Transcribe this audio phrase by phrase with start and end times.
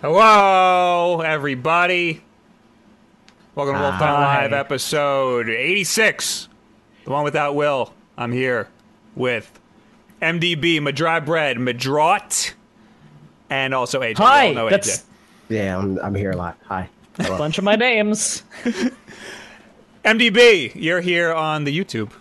[0.00, 2.22] Hello, everybody.
[3.56, 6.48] Welcome to Wulff Den Live, episode 86.
[7.04, 7.92] The one without Will.
[8.16, 8.68] I'm here
[9.16, 9.58] with
[10.22, 12.52] MDB, Madry Bread, Medraut,
[13.50, 14.18] and also AJ.
[14.18, 15.04] Hi, You all know that's AJ.
[15.48, 16.56] Yeah, I'm, I'm here a lot.
[16.66, 16.88] Hi.
[17.18, 18.44] a bunch of my names.
[20.04, 22.12] MDB, you're here on the YouTube.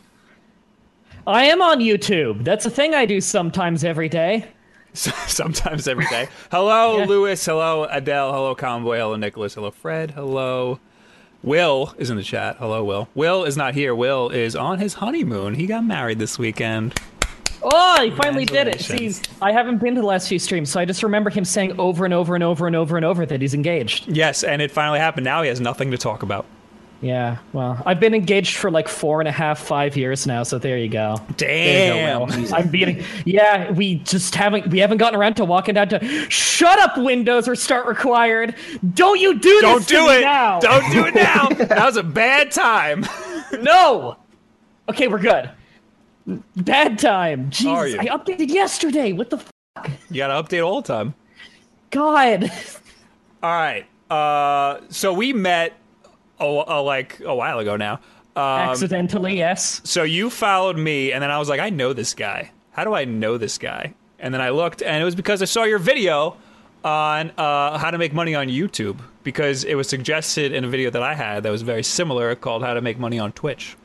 [1.27, 2.43] I am on YouTube.
[2.43, 4.47] That's a thing I do sometimes every day.
[5.27, 6.27] Sometimes every day.
[6.51, 7.05] Hello, Yeah.
[7.05, 7.45] Lewis.
[7.45, 8.33] Hello, Adele.
[8.33, 8.97] Hello, Convoy.
[8.97, 9.53] Hello, Nicholas.
[9.55, 10.11] Hello, Fred.
[10.11, 10.79] Hello.
[11.43, 12.57] Will is in the chat.
[12.57, 13.07] Hello, Will.
[13.13, 13.93] Will is not here.
[13.93, 15.53] Will is on his honeymoon.
[15.53, 16.99] He got married this weekend.
[17.61, 18.81] Oh, he finally did it.
[18.81, 21.79] See, I haven't been to the last few streams, so I just remember him saying
[21.79, 24.07] over and over and over and over and over that he's engaged.
[24.07, 25.25] Yes, and it finally happened.
[25.25, 26.45] Now he has nothing to talk about.
[26.99, 30.57] Yeah, well, I've been engaged for like four and a half, five years now, so
[30.57, 31.21] there you go.
[31.37, 32.27] Damn.
[32.39, 35.89] you go, I'm being, yeah, we just haven't, we haven't gotten around to walking down
[35.89, 38.55] to shut up, Windows or start required.
[38.95, 39.61] Don't you do this?
[39.61, 40.21] Don't this do it.
[40.21, 40.59] now.
[40.59, 41.49] Don't do it now.
[41.49, 43.05] that was a bad time.
[43.61, 44.17] No.
[44.89, 45.49] Okay, we're good.
[46.57, 47.49] Bad time.
[47.49, 47.97] Jesus?
[47.97, 49.13] I updated yesterday.
[49.13, 51.13] What the f- You got to update all the time.
[51.91, 52.51] God?
[53.43, 53.85] All right.
[54.11, 55.77] Uh, so we met
[56.39, 57.95] a, a, like a while ago now.
[58.35, 59.81] Um, Accidentally, yes.
[59.83, 62.51] so you followed me, and then I was like, I know this guy.
[62.71, 63.95] How do I know this guy?
[64.19, 66.37] And then I looked, and it was because I saw your video
[66.83, 70.89] on uh, how to make money on YouTube because it was suggested in a video
[70.89, 73.75] that I had that was very similar called How to Make Money on Twitch.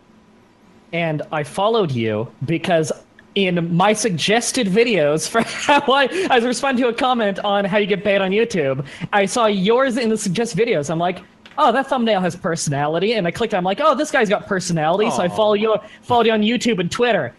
[0.93, 2.93] And I followed you because
[3.35, 7.79] in my suggested videos for how I, I was responding to a comment on how
[7.79, 10.91] you get paid on YouTube, I saw yours in the suggest videos.
[10.91, 11.21] I'm like,
[11.59, 13.15] oh, that thumbnail has personality.
[13.15, 15.11] And I clicked, I'm like, oh, this guy's got personality.
[15.11, 17.35] So I follow you, followed you on YouTube and Twitter.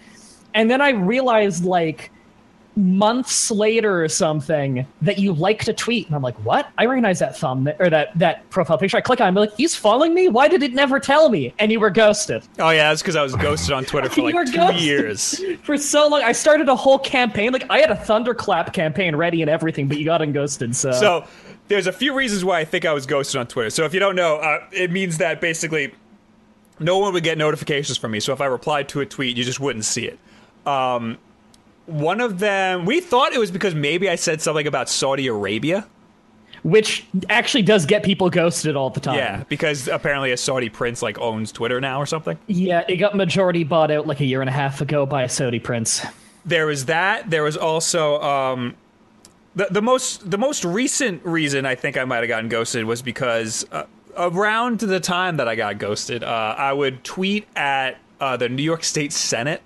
[0.53, 2.11] And then I realized, like,
[2.75, 6.71] months later or something that you liked a tweet and I'm like, what?
[6.77, 8.97] I recognize that thumb or that that profile picture.
[8.97, 10.27] I click on it, I'm like, he's following me?
[10.27, 11.53] Why did it never tell me?
[11.59, 12.43] And you were ghosted.
[12.59, 14.81] Oh yeah, that's because I was ghosted on Twitter for like two ghosted.
[14.81, 15.43] years.
[15.63, 16.23] For so long.
[16.23, 17.53] I started a whole campaign.
[17.53, 21.27] Like I had a thunderclap campaign ready and everything, but you got unghosted, so, So
[21.67, 23.69] there's a few reasons why I think I was ghosted on Twitter.
[23.69, 25.93] So if you don't know, uh, it means that basically
[26.79, 28.19] no one would get notifications from me.
[28.19, 30.19] So if I replied to a tweet, you just wouldn't see it.
[30.67, 31.17] Um,
[31.85, 35.85] one of them, we thought it was because maybe I said something about Saudi Arabia.
[36.63, 39.17] which actually does get people ghosted all the time.
[39.17, 42.37] Yeah, because apparently a Saudi prince like owns Twitter now or something.
[42.47, 45.29] Yeah, it got majority bought out like a year and a half ago by a
[45.29, 46.05] Saudi prince.
[46.45, 47.29] There was that.
[47.29, 48.75] There was also um,
[49.55, 53.01] the the most the most recent reason I think I might have gotten ghosted was
[53.01, 53.85] because uh,
[54.17, 58.63] around the time that I got ghosted, uh, I would tweet at uh, the New
[58.63, 59.61] York State Senate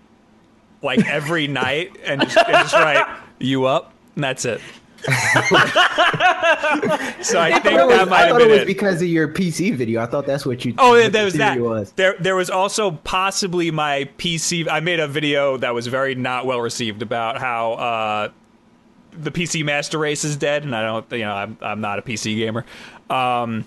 [0.81, 3.05] like every night and just, and just write
[3.39, 4.61] "you up," and that's it.
[5.07, 5.51] so I
[7.21, 8.67] think I thought, it that was, might I have thought it was it.
[8.67, 10.01] because of your PC video.
[10.01, 10.73] I thought that's what you.
[10.79, 11.59] Oh, yeah, what there was that.
[11.59, 11.91] Was.
[11.93, 14.67] There, there was also possibly my PC.
[14.67, 18.29] I made a video that was very not well received about how uh,
[19.17, 22.01] the PC Master Race is dead, and I don't, you know, I'm, I'm not a
[22.01, 22.65] PC gamer,
[23.09, 23.65] um,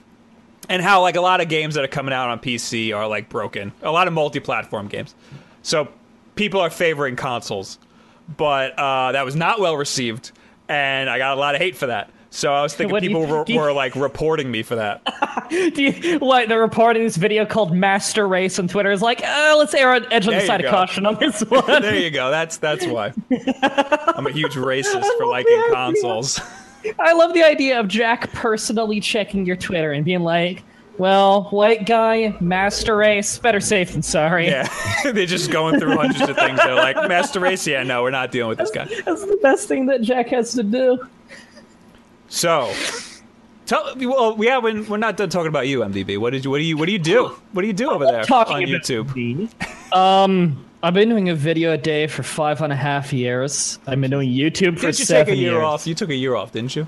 [0.69, 3.29] and how like a lot of games that are coming out on PC are like
[3.29, 3.73] broken.
[3.83, 5.15] A lot of multi-platform games,
[5.63, 5.89] so
[6.35, 7.79] people are favoring consoles,
[8.37, 10.33] but uh, that was not well received,
[10.69, 12.11] and I got a lot of hate for that.
[12.33, 14.77] So I was thinking What do you- people were, you- were like reporting me for
[14.77, 15.03] that.
[15.51, 19.57] Do you, what they're reporting this video called Master Race on Twitter is like, uh,
[19.59, 20.69] let's err on edge on There the side go.
[20.69, 21.67] of caution on this one.
[21.67, 22.31] There you go.
[22.31, 23.13] That's that's why.
[24.15, 26.41] I'm a huge racist for liking consoles.
[27.01, 30.63] I love the idea of Jack personally checking your Twitter and being like,
[30.99, 34.47] well, white guy, Master Race, better safe than sorry.
[34.47, 34.69] Yeah,
[35.03, 36.59] they're just going through hundreds of things.
[36.59, 37.67] They're like, Master Race.
[37.67, 38.85] Yeah, no, we're not dealing with this guy.
[39.05, 41.07] That's the best thing that Jack has to do.
[42.31, 42.73] So,
[43.67, 43.93] tell.
[43.99, 44.89] Well, we haven't.
[44.89, 46.17] We're not done talking about you, MDB.
[46.17, 46.51] What did you?
[46.51, 46.77] What do you?
[46.79, 47.29] What do you do?
[47.53, 49.51] What do you do over there Talking on YouTube?
[49.93, 53.79] Um, I've been doing a video a day for five and a half years.
[53.87, 55.65] I've been doing YouTube for Did you seven take a year years.
[55.65, 55.87] off?
[55.87, 56.87] You took a year off, didn't you?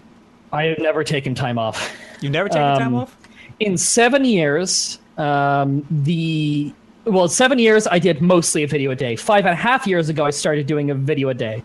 [0.53, 1.93] I have never taken time off.
[2.21, 3.17] You've never taken time Um, off.
[3.59, 6.73] in seven years, um, the
[7.05, 9.17] well, seven years I did mostly a video a day.
[9.17, 11.65] Five and a half years ago, I started doing a video a day,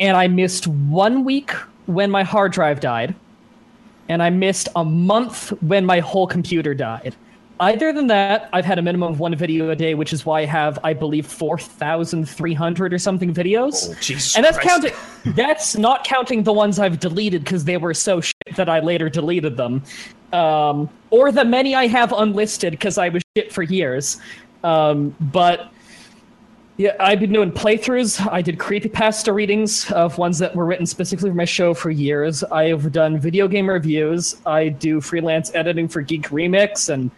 [0.00, 1.52] and I missed one week
[1.90, 3.14] when my hard drive died,
[4.08, 7.14] and I missed a month when my whole computer died.
[7.60, 10.40] Other than that, I've had a minimum of one video a day, which is why
[10.40, 13.84] I have, I believe, four thousand three hundred or something videos.
[13.84, 14.68] Oh, and that's Christ.
[14.68, 15.34] counting.
[15.34, 19.10] That's not counting the ones I've deleted because they were so shit that I later
[19.10, 19.82] deleted them,
[20.32, 24.18] um, or the many I have unlisted because I was shit for years.
[24.64, 25.70] Um, but
[26.80, 28.26] Yeah, I've been doing playthroughs.
[28.32, 32.42] I did creepypasta readings of ones that were written specifically for my show for years.
[32.44, 34.36] I've done video game reviews.
[34.46, 37.10] I do freelance editing for Geek Remix and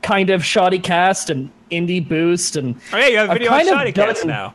[0.00, 3.50] kind of Shoddy Cast and Indie Boost and Oh yeah, you have a I've video
[3.52, 4.54] on kind of Shoddy Cast done- now.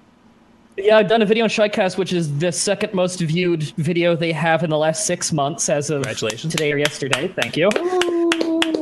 [0.75, 4.31] yeah, I've done a video on Shoddycast, which is the second most viewed video they
[4.31, 6.51] have in the last six months as of Congratulations.
[6.51, 7.27] today or yesterday.
[7.27, 7.69] Thank you.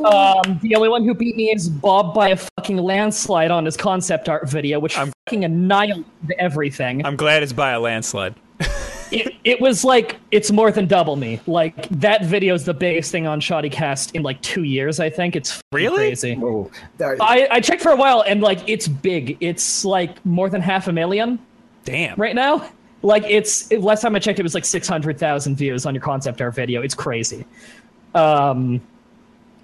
[0.04, 3.78] Um, the only one who beat me is Bob by a fucking landslide on his
[3.78, 6.06] concept art video, which I'm- fucking annihilated
[6.40, 7.06] everything.
[7.06, 8.36] I'm glad it's by a landslide.
[9.12, 11.40] it, it was like it's more than double me.
[11.48, 15.00] Like that video is the biggest thing on Shoddycast in like two years.
[15.00, 15.98] I think it's Really?
[15.98, 16.36] crazy.
[16.36, 16.70] Whoa.
[16.98, 19.38] That- I, I checked for a while and like it's big.
[19.40, 21.40] It's like more than half a million
[21.86, 22.16] Damn.
[22.20, 22.70] right now.
[23.04, 26.02] Like it's last time I checked, it was like six hundred thousand views on your
[26.04, 26.82] concept art video.
[26.82, 27.46] It's crazy.
[28.16, 28.82] Um,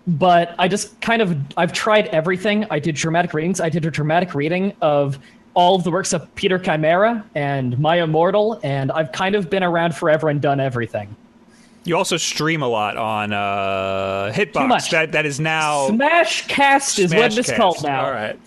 [0.10, 2.66] but I just kind of I've tried everything.
[2.70, 3.62] I did dramatic readings.
[3.62, 5.20] I did a dramatic reading of
[5.54, 9.64] all of the works of Peter Chimaera and My Immortal, and I've kind of been
[9.64, 11.16] around forever and done everything.
[11.84, 14.68] You also stream a lot on uh, Hitbox.
[14.68, 14.92] much.
[14.92, 18.06] That that is now Smash Cast is what it's called now.
[18.06, 18.40] All right.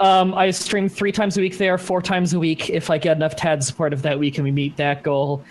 [0.00, 3.16] Um, I stream three times a week there, four times a week if I get
[3.16, 5.42] enough TAD support of that week and we meet that goal.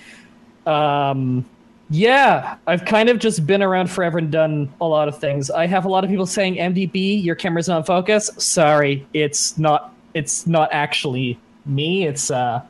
[0.65, 1.45] Um,
[1.89, 5.49] yeah, I've kind of just been around forever and done a lot of things.
[5.49, 9.57] I have a lot of people saying, "MDB, your camera's not in focus." Sorry, it's
[9.57, 9.93] not.
[10.13, 12.05] It's not actually me.
[12.07, 12.61] It's uh,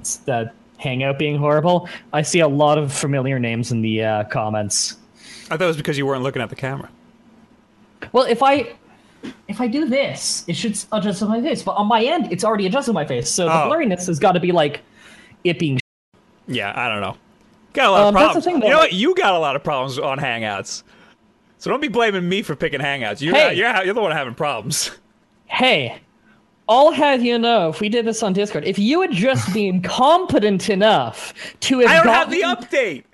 [0.00, 1.88] it's the Hangout being horrible.
[2.12, 4.96] I see a lot of familiar names in the uh, comments.
[5.50, 6.88] I thought it was because you weren't looking at the camera.
[8.12, 8.74] Well, if I
[9.48, 11.62] if I do this, it should adjust my face.
[11.62, 13.30] But on my end, it's already adjusted my face.
[13.30, 13.70] So the Oh.
[13.70, 14.80] blurriness has got to be like
[15.44, 15.78] it being.
[16.48, 17.16] Yeah, I don't know.
[17.72, 18.44] Got a lot Um, of problems.
[18.44, 18.92] thing, you know what?
[18.92, 20.82] You got a lot of problems on Hangouts.
[21.58, 23.20] So don't be blaming me for picking Hangouts.
[23.20, 23.44] You're, Hey.
[23.44, 24.90] not- you're, you're the one having problems.
[25.46, 26.00] Hey,
[26.66, 29.82] I'll have you know if we did this on Discord, if you had just been
[29.82, 33.04] competent enough to have I don't have the update.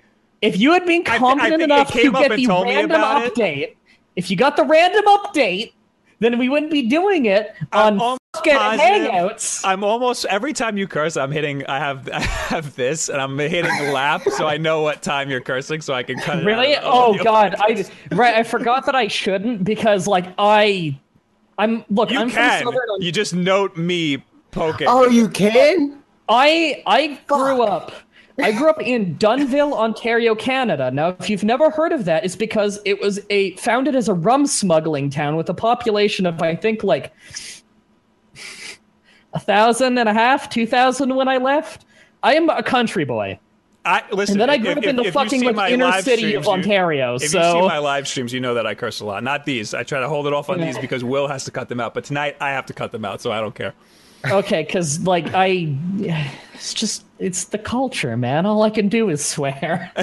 [0.41, 3.25] If you had been I thi- I competent think enough to get the random about
[3.25, 3.35] it.
[3.35, 3.75] update,
[4.15, 5.73] if you got the random update,
[6.19, 9.61] then we wouldn't be doing it on almost fucking positive- Hangouts.
[9.63, 11.65] I'm almost every time you curse, I'm hitting.
[11.65, 15.41] I have I have this, and I'm hitting lap, so I know what time you're
[15.41, 16.45] cursing, so I can cut it.
[16.45, 16.75] Really?
[16.75, 17.23] out Oh audio.
[17.23, 18.35] god, I right.
[18.35, 20.97] I forgot that I shouldn't because like I,
[21.57, 22.11] I'm look.
[22.11, 22.63] You I'm can.
[22.63, 23.01] from Southern.
[23.01, 24.87] You just note me poking.
[24.89, 26.01] oh, you can?
[26.27, 27.91] I I grew up.
[28.41, 30.89] I grew up in Dunnville, Ontario, Canada.
[30.91, 34.13] Now, if you've never heard of that, it's because it was a founded as a
[34.13, 37.11] rum smuggling town with a population of I think like
[39.33, 41.85] a thousand and a half, two thousand when I left.
[42.23, 43.39] I am a country boy.
[43.85, 44.33] I listen.
[44.33, 46.35] And then I if- grew up if- in the if fucking like inner city streams,
[46.35, 47.15] of you- Ontario.
[47.15, 49.23] If so you see my live streams, you know that I curse a lot.
[49.23, 49.73] Not these.
[49.73, 51.93] I try to hold it off on these because Will has to cut them out.
[51.93, 53.73] But tonight I have to cut them out, so I don't care.
[54.29, 55.73] okay, because like I,
[56.53, 58.45] it's just it's the culture, man.
[58.45, 59.91] All I can do is swear.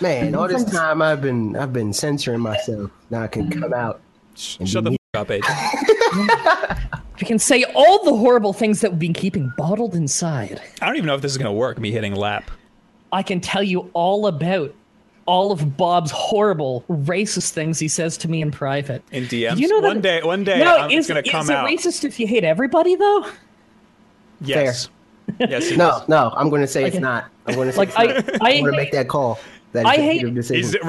[0.00, 2.90] Man, all this time I've been I've been censoring myself.
[3.10, 4.00] Now I can come out.
[4.34, 6.99] Sh- Shut the f- up, AJ.
[7.20, 10.60] I can say all the horrible things that we've been keeping bottled inside.
[10.80, 11.78] I don't even know if this is gonna work.
[11.78, 12.50] Me hitting lap.
[13.12, 14.74] I can tell you all about
[15.26, 19.02] all of Bob's horrible racist things he says to me in private.
[19.12, 19.58] in DMs.
[19.58, 21.56] You know that- one day, one day, No, I'm, is, it's gonna come is come
[21.56, 21.68] it out.
[21.68, 23.26] racist if you hate everybody though?
[24.40, 24.88] Yes.
[25.38, 25.70] Yes.
[25.76, 26.08] No, is.
[26.08, 27.26] no, I'm going to say it's not.
[27.46, 28.42] I'm going to say Like it's I, not.
[28.42, 29.38] I, I'm going to make that call.
[29.72, 30.80] That I executive hate- He's, decision.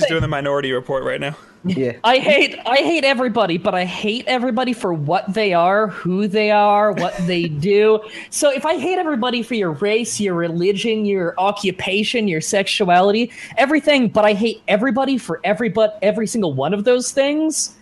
[0.00, 1.36] AJ's doing the minority report right now.
[1.64, 1.92] yeah.
[2.04, 6.50] I hate, I hate everybody, but I hate everybody for what they are, who they
[6.50, 8.00] are, what they do.
[8.30, 14.08] So if I hate everybody for your race, your religion, your occupation, your sexuality, everything,
[14.08, 17.76] but I hate everybody for every but every single one of those things.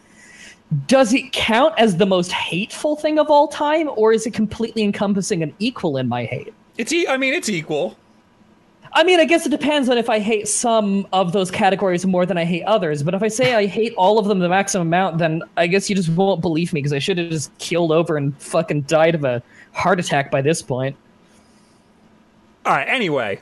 [0.87, 4.83] Does it count as the most hateful thing of all time, or is it completely
[4.83, 6.53] encompassing and equal in my hate?
[6.77, 6.93] It's.
[6.93, 7.97] E- I mean, it's equal.
[8.93, 12.25] I mean, I guess it depends on if I hate some of those categories more
[12.27, 13.03] than I hate others.
[13.03, 15.89] But if I say I hate all of them the maximum amount, then I guess
[15.91, 19.15] you just won't believe me because I should have just keeled over and fucking died
[19.15, 19.43] of a
[19.73, 20.97] heart attack by this point.
[22.65, 22.89] All right.
[22.89, 23.41] Anyway,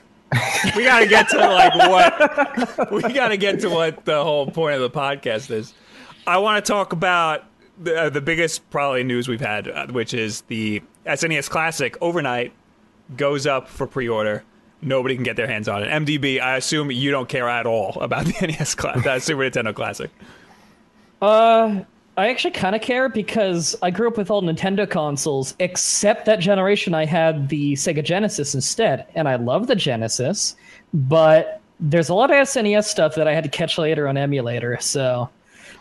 [0.75, 4.49] we got to get to like what we got to get to what the whole
[4.49, 5.73] point of the podcast is.
[6.25, 7.45] I want to talk about
[7.81, 12.51] the, uh, the biggest probably news we've had, uh, which is the SNES Classic overnight
[13.15, 14.43] goes up for pre-order.
[14.81, 15.89] Nobody can get their hands on it.
[15.89, 19.73] MDB, I assume you don't care at all about the NES Classic, the Super Nintendo
[19.73, 20.11] Classic.
[21.21, 21.81] Uh,
[22.17, 26.39] I actually kind of care because I grew up with all Nintendo consoles, except that
[26.39, 30.55] generation I had the Sega Genesis instead, and I love the Genesis,
[30.93, 34.77] but there's a lot of SNES stuff that I had to catch later on emulator,
[34.79, 35.29] so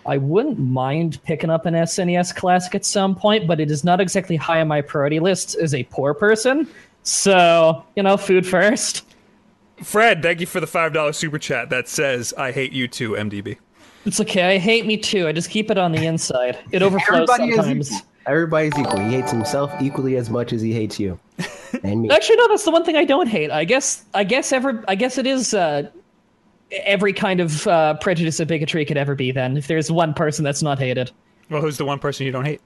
[0.05, 4.01] I wouldn't mind picking up an SNES Classic at some point, but it is not
[4.01, 6.69] exactly high on my priority list as a poor person.
[7.07, 9.05] So, you know, food first.
[9.83, 13.13] Fred, thank you for the five dollar super chat that says "I hate you too,
[13.13, 13.59] MDB."
[14.07, 14.55] It's okay.
[14.57, 15.29] I hate me too.
[15.29, 16.59] I just keep it on the inside.
[16.73, 17.93] It overflows Everybody is sometimes.
[17.93, 18.09] equal.
[18.27, 18.99] Everybody's equal.
[19.01, 21.17] He hates himself equally as much as he hates you
[21.85, 22.11] and me.
[22.11, 22.49] Actually, no.
[22.49, 23.51] That's the one thing I don't hate.
[23.53, 24.05] I guess.
[24.15, 24.83] I guess ever.
[24.89, 25.55] I guess it is.
[25.55, 25.89] Uh,
[26.73, 29.31] every kind of uh, prejudice and bigotry could ever be.
[29.31, 31.13] Then, if there's one person that's not hated,
[31.51, 32.61] Well, who's the one person you don't hate?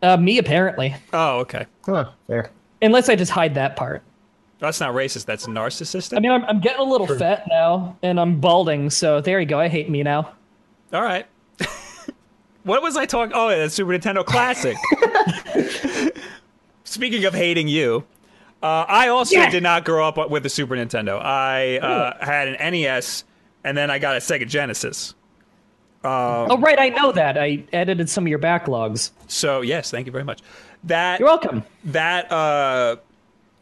[0.00, 0.94] uh, me apparently.
[1.12, 1.66] Oh, okay.
[1.84, 2.50] Huh, fair.
[2.82, 4.02] Unless I just hide that part.
[4.58, 5.24] That's not racist.
[5.24, 6.16] That's narcissistic.
[6.16, 8.90] I mean, I'm, I'm getting a little fat now, and I'm balding.
[8.90, 9.58] So there you go.
[9.58, 10.32] I hate me now.
[10.92, 11.26] All right.
[12.64, 13.32] what was I talking?
[13.34, 14.76] Oh, yeah, the Super Nintendo Classic.
[16.84, 18.04] Speaking of hating you,
[18.62, 19.50] uh, I also Yeah.
[19.50, 21.20] did not grow up with the Super Nintendo.
[21.22, 23.24] I uh, had an NES,
[23.64, 25.14] and then I got a Sega Genesis.
[26.04, 27.38] oh right, I know that.
[27.38, 29.10] I edited some of your backlogs.
[29.28, 30.40] So yes, thank you very much.
[30.84, 31.62] That You're welcome.
[31.84, 32.96] that uh,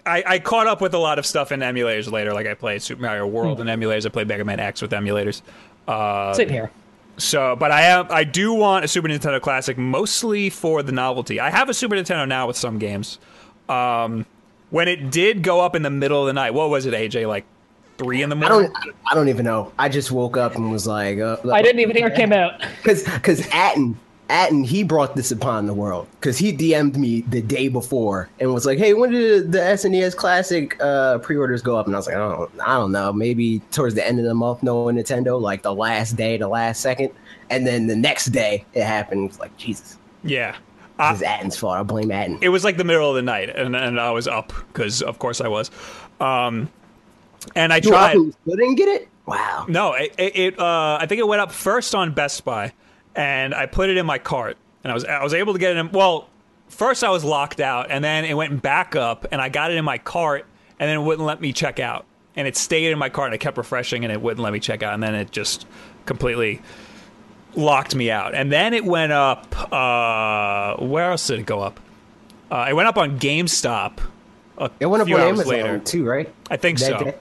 [0.07, 2.33] I, I caught up with a lot of stuff in emulators later.
[2.33, 4.07] Like I played Super Mario World in emulators.
[4.07, 5.43] I played Mega Man X with emulators.
[5.87, 6.71] Uh, Same here.
[7.17, 11.41] So, but I have, I do want a Super Nintendo Classic mostly for the novelty.
[11.41, 13.19] I have a Super Nintendo now with some games.
[13.69, 14.25] Um,
[14.71, 17.27] when it did go up in the middle of the night, what was it, AJ?
[17.27, 17.45] Like
[17.97, 18.71] three in the morning.
[18.75, 18.97] I don't.
[19.11, 19.73] I don't even know.
[19.79, 22.61] I just woke up and was like, uh, I didn't even hear it came out.
[22.83, 23.99] because because Atten
[24.31, 28.53] Atten he brought this upon the world because he DM'd me the day before and
[28.53, 32.07] was like, "Hey, when did the SNES Classic uh, pre-orders go up?" And I was
[32.07, 33.13] like, "I don't, I don't know.
[33.13, 36.81] Maybe towards the end of the month, knowing Nintendo, like the last day, the last
[36.81, 37.11] second,
[37.49, 39.31] and then the next day it happened.
[39.31, 40.57] It's like Jesus, Yeah.
[41.01, 41.79] it's Atten's fault.
[41.79, 42.39] I blame Atten.
[42.43, 45.19] It was like the middle of the night, and, and I was up because, of
[45.19, 45.71] course, I was.
[46.21, 46.69] Um,
[47.55, 48.11] and I You tried.
[48.13, 49.09] still didn't get it?
[49.25, 49.65] Wow.
[49.69, 52.73] No, it, it, it uh, I think it went up first on Best Buy,
[53.19, 55.73] and I put it in my cart, and I was I was able to get
[55.73, 55.77] it.
[55.77, 56.29] in Well,
[56.69, 59.77] first I was locked out, and then it went back up, and I got it
[59.77, 60.47] in my cart,
[60.79, 62.07] and then it wouldn't let me check out,
[62.37, 64.61] and it stayed in my cart, and I kept refreshing, and it wouldn't let me
[64.61, 65.67] check out, and then it just
[66.07, 66.63] completely
[67.57, 69.73] locked me out, and then it went up.
[69.73, 71.81] Uh, where else did it go up?
[72.51, 73.99] Uh, it went up on GameStop.
[74.59, 75.79] A It went up on hours Amazon later.
[75.81, 76.33] too, right?
[76.51, 77.05] I think That so.
[77.05, 77.15] day?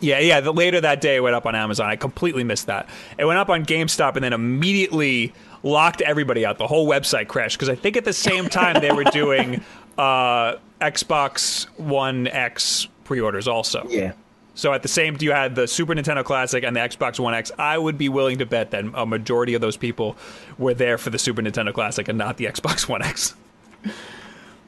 [0.00, 0.40] Yeah, yeah.
[0.40, 1.88] The, later that day, it went up on Amazon.
[1.88, 2.88] I completely missed that.
[3.18, 6.58] It went up on GameStop and then immediately locked everybody out.
[6.58, 9.62] The whole website crashed because I think at the same time they were doing
[9.98, 13.86] uh, Xbox One X pre-orders also.
[13.88, 14.12] Yeah.
[14.54, 17.50] So at the same, you had the Super Nintendo Classic and the Xbox One X.
[17.58, 20.16] I would be willing to bet that a majority of those people
[20.58, 23.34] were there for the Super Nintendo Classic and not the Xbox One X.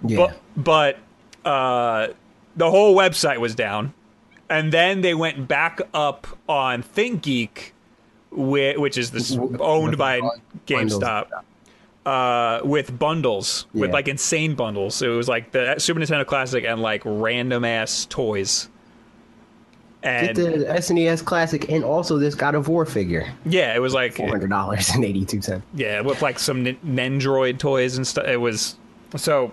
[0.06, 0.16] Yeah.
[0.16, 0.98] But but
[1.44, 2.08] uh,
[2.56, 3.92] the whole website was down,
[4.52, 7.72] and then they went back up on ThinkGeek,
[8.30, 10.20] whi- which is this owned by
[10.66, 11.26] GameStop,
[12.06, 14.94] uh, with bundles with like insane bundles.
[14.94, 18.68] So it was like the Super Nintendo Classic and like random ass toys.
[20.02, 23.32] Get And the SNES Classic and also this God of War figure.
[23.46, 25.64] yeah, it was like Four hundred dollars and eighty two cents.
[25.74, 28.26] Yeah, with like some Nendoroid toys and stuff.
[28.26, 28.74] It was
[29.14, 29.52] so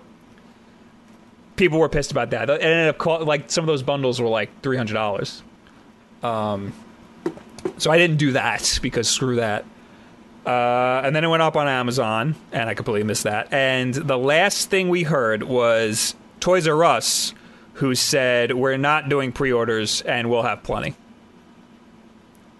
[1.59, 2.49] people were pissed about that.
[2.49, 5.43] It ended up like some of those bundles were like three hundred dollars.
[6.23, 6.73] Um,
[7.77, 9.65] so I didn't do that because screw that.
[10.45, 13.53] Uh, and then it went up on Amazon, and I completely missed that.
[13.53, 17.33] And the last thing we heard was Toys R Us,
[17.73, 20.95] who said we're not doing pre-orders and we'll have plenty.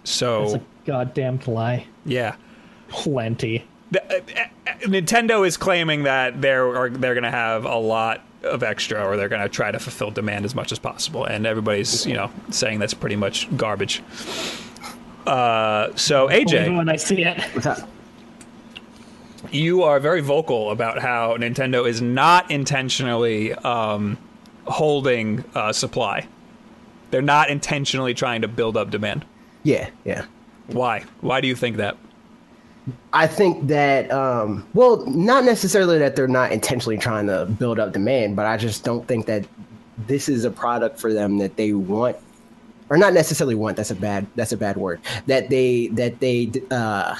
[0.03, 1.85] It's So a goddamn lie.
[2.05, 2.35] yeah.
[2.89, 3.63] Plenty.
[3.91, 4.19] The- uh,
[4.67, 9.05] uh, Nintendo is claiming that they're are, they're going to have a lot of extra,
[9.05, 12.13] or they're going to try to fulfill demand as much as possible, and everybody's you
[12.13, 14.01] know saying that's pretty much garbage.
[15.25, 17.39] Uh, so Believe AJ, when I see it.
[19.51, 24.17] You are very vocal about how Nintendo is not intentionally um,
[24.65, 26.27] holding uh, supply.
[27.11, 29.25] They're not intentionally trying to build up demand.
[29.63, 30.25] Yeah, yeah.
[30.67, 31.05] Why?
[31.21, 31.97] Why do you think that?
[33.13, 37.93] I think that, um, well, not necessarily that they're not intentionally trying to build up
[37.93, 39.45] demand, but I just don't think that
[40.07, 42.17] this is a product for them that they want,
[42.89, 43.77] or not necessarily want.
[43.77, 44.27] That's a bad.
[44.35, 45.01] That's a bad word.
[45.27, 47.15] That they that they uh,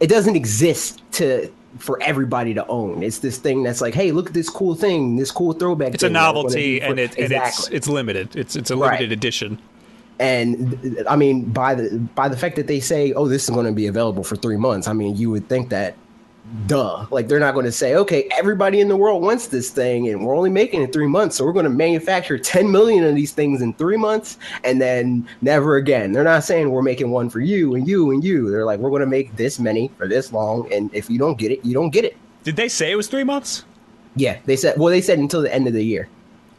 [0.00, 3.02] it doesn't exist to for everybody to own.
[3.02, 5.94] It's this thing that's like, hey, look at this cool thing, this cool throwback.
[5.94, 7.76] It's a novelty, for-" and, it, and it's exactly.
[7.76, 8.36] it's limited.
[8.36, 8.92] It's it's a Right.
[8.92, 9.58] limited edition.
[10.18, 13.66] And I mean, by the by the fact that they say, "Oh, this is going
[13.66, 15.96] to be available for three months," I mean, you would think that
[16.66, 17.06] duh.
[17.10, 20.24] Like they're not going to say, okay, everybody in the world wants this thing, and
[20.24, 23.32] we're only making it three months, so we're going to manufacture 10 million of these
[23.32, 26.12] things in three months, and then never again.
[26.12, 28.50] They're not saying we're making one for you and you and you.
[28.50, 31.38] They're like, we're going to make this many for this long, and if you don't
[31.38, 32.16] get it, you don't get it.
[32.42, 33.64] Did they say it was three months?
[34.16, 34.78] Yeah, they said.
[34.78, 36.08] Well, they said until the end of the year.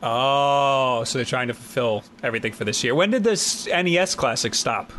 [0.06, 2.94] Oh, so they're trying to fulfill everything for this year.
[2.96, 4.94] When did this NES Classic stop?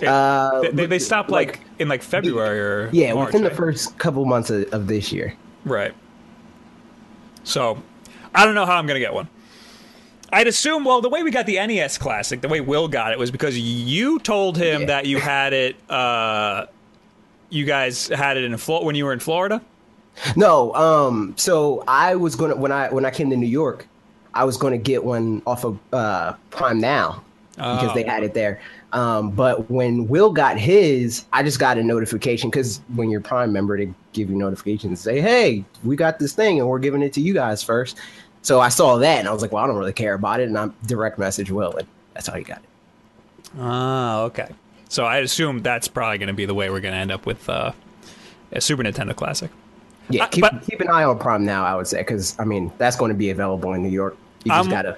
[0.00, 3.98] It- Uh, they, they, stopped like, in like February or Yeah, March, within the first
[3.98, 5.34] couple months of, of this year.
[5.64, 5.92] Right.
[7.44, 7.82] So,
[8.34, 9.28] I don't know how I'm gonna get one.
[10.32, 10.84] I'd assume.
[10.84, 13.58] Well, the way we got the NES Classic, the way Will got it, was because
[13.58, 14.86] you told him Yeah.
[14.86, 15.76] that you had it.
[15.90, 16.66] Uh,
[17.50, 19.60] you guys had it in Florida when you were in Florida.
[20.36, 23.86] No, um, so I was gonna when I when I came to New York,
[24.34, 27.22] I was gonna get one off of uh, Prime Now
[27.56, 27.94] because Oh.
[27.94, 28.60] they had it there.
[28.92, 33.52] Um, but when Will got his, I just got a notification because when you're Prime
[33.52, 37.02] member, they give you notifications and say, "Hey, we got this thing and we're giving
[37.02, 37.96] it to you guys first.
[38.42, 40.48] So I saw that and I was like, "Well, I don't really care about it,"
[40.48, 42.64] and I direct message Will, and that's how he got it.
[43.58, 44.48] Oh, okay.
[44.88, 47.26] So I assume that's probably going to be the way we're going to end up
[47.26, 47.72] with uh,
[48.52, 49.50] a Super Nintendo Classic.
[50.10, 51.64] Yeah, Uh, keep, but- keep an eye on Prime Now.
[51.64, 54.16] I would say because I mean that's going to be available in New York.
[54.44, 54.96] You just Um, gotta.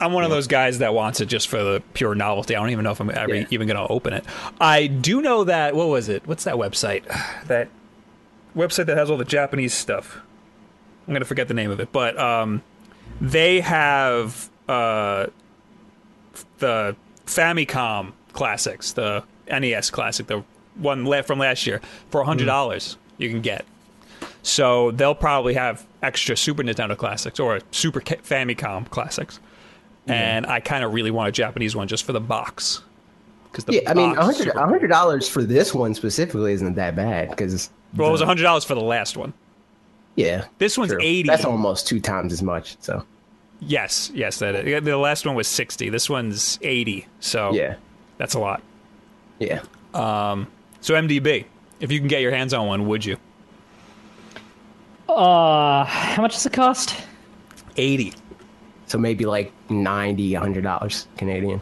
[0.00, 2.56] I'm one of those guys that wants it just for the pure novelty.
[2.56, 3.46] I don't even know if I'm ever Yeah.
[3.50, 4.24] even going to open it.
[4.60, 5.74] I do know that.
[5.76, 6.26] What was it?
[6.26, 7.02] What's that website?
[7.46, 7.68] That
[8.56, 10.20] website that has all the Japanese stuff.
[11.06, 12.62] I'm going to forget the name of it, but um,
[13.20, 15.26] they have uh,
[16.58, 16.96] the
[17.26, 20.42] Famicom classics, the NES classic, the
[20.76, 21.80] one from last year,
[22.10, 22.96] for hundred dollars.
[23.18, 23.64] You can get.
[24.44, 29.40] So they'll probably have extra Super Nintendo classics or Super Famicom classics.
[30.06, 32.82] And I kind of really want a Japanese one just for the box.
[33.50, 36.74] Because Yeah, I mean, a hundred super a hundred dollars for this one specifically isn't
[36.74, 39.32] that bad because Well, it was hundred dollars for the last one.
[40.14, 41.00] yeah, This one's true.
[41.00, 41.26] 80.
[41.28, 42.76] That's almost two times as much.
[42.80, 43.02] So
[43.60, 44.84] Yes, yes, that is.
[44.84, 45.88] The last one was sixty.
[45.88, 47.06] This one's eighty.
[47.20, 47.76] So yeah,
[48.18, 48.62] that's a lot.
[49.38, 49.62] yeah.
[49.94, 50.48] Um,
[50.82, 51.46] So MDB,
[51.80, 53.16] if you can get your hands on one, would you?
[55.08, 56.94] Uh, how much does it cost?
[57.76, 58.12] Eighty.
[58.86, 61.60] So maybe like 90, $100 Canadian.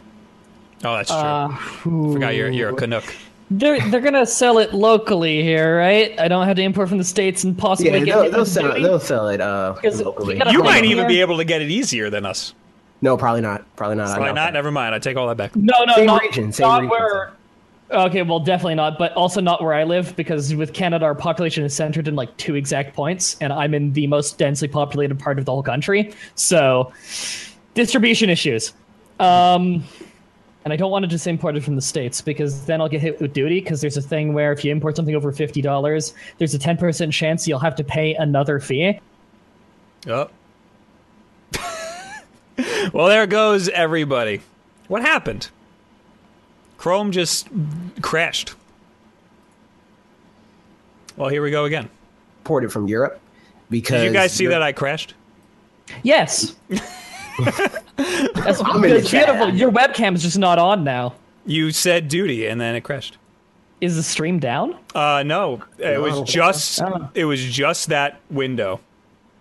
[0.83, 1.17] Oh, that's true.
[1.17, 3.05] Uh, Forgot you're you're a Canuck.
[3.49, 6.19] They're they're gonna sell it locally here, right?
[6.19, 8.45] I don't have to import from the states and possibly Yeah, get they'll, hit they'll
[8.45, 8.81] sell it.
[8.81, 10.37] They'll sell it uh, 'Cause locally.
[10.37, 11.07] you You might even here.
[11.07, 12.53] be able to get it easier than us.
[13.01, 13.63] No, probably not.
[13.75, 14.09] Probably not.
[14.09, 14.53] I Probably not.
[14.53, 14.93] Never mind.
[14.95, 15.55] I take all that back.
[15.55, 17.31] No, no, Same not, region, same not region, where.
[17.93, 21.63] Okay, well, definitely not, but also not where I live because with Canada, our population
[21.63, 25.37] is centered in like two exact points, and I'm in the most densely populated part
[25.37, 26.11] of the whole country.
[26.33, 26.91] So,
[27.75, 28.73] distribution issues.
[29.19, 29.83] Um,
[30.63, 33.01] and I don't want to just import it from the states because then I'll get
[33.01, 33.59] hit with duty.
[33.59, 36.77] Because there's a thing where if you import something over fifty dollars, there's a ten
[36.77, 38.99] percent chance you'll have to pay another fee.
[40.07, 40.29] Oh.
[42.91, 44.41] well, there goes everybody.
[44.87, 45.49] What happened?
[46.83, 47.47] Chrome just
[48.01, 48.55] crashed.
[51.15, 51.89] Well, here we go again.
[52.43, 53.21] Ported from Europe
[53.69, 55.13] because Did you guys see Europe- that I crashed?
[56.03, 56.55] Yes.
[57.39, 59.01] That's I'm in beautiful.
[59.09, 59.53] chat.
[59.53, 61.13] Your webcam's just not on now.
[61.45, 63.17] You said duty, and then it crashed.
[63.79, 64.75] Is the stream down?
[64.93, 67.07] Uh, no, it was just Oh.
[67.13, 68.81] it was just that window.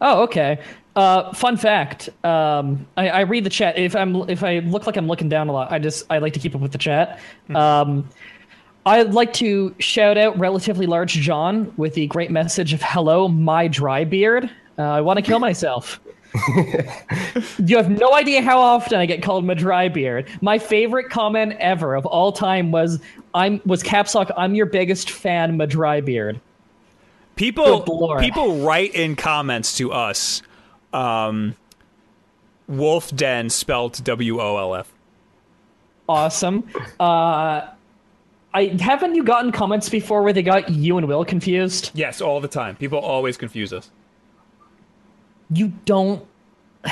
[0.01, 0.61] Oh, okay.
[0.95, 2.11] Uh, fun fact.
[2.25, 3.79] Um, I, I read the chat.
[3.79, 6.35] If I'm if I look like I'm looking down a lot, I just I like
[6.35, 7.19] to keep up with the chat.
[7.55, 8.09] Um,
[8.85, 13.69] I'd like to shout out relatively large John with the great message of "Hello, my
[13.69, 16.01] dry beard." Uh, I want to kill myself.
[17.59, 20.29] you have no idea how often I get called my dry beard.
[20.41, 23.01] My favorite comment ever of all time was
[23.35, 24.31] I'm was caps lock.
[24.37, 26.41] I'm your biggest fan, my dry beard.
[27.37, 27.83] People
[28.21, 30.43] people write in comments to us,
[30.93, 31.55] um,
[32.69, 34.93] Wolf Den spelled W O L F.
[36.09, 36.67] awesome.
[37.01, 37.69] Uh,
[38.55, 41.91] I haven't you gotten comments before where they got you and Will confused?
[41.95, 42.77] Yes, all the time.
[42.77, 43.91] People always confuse us.
[45.51, 46.27] You don't.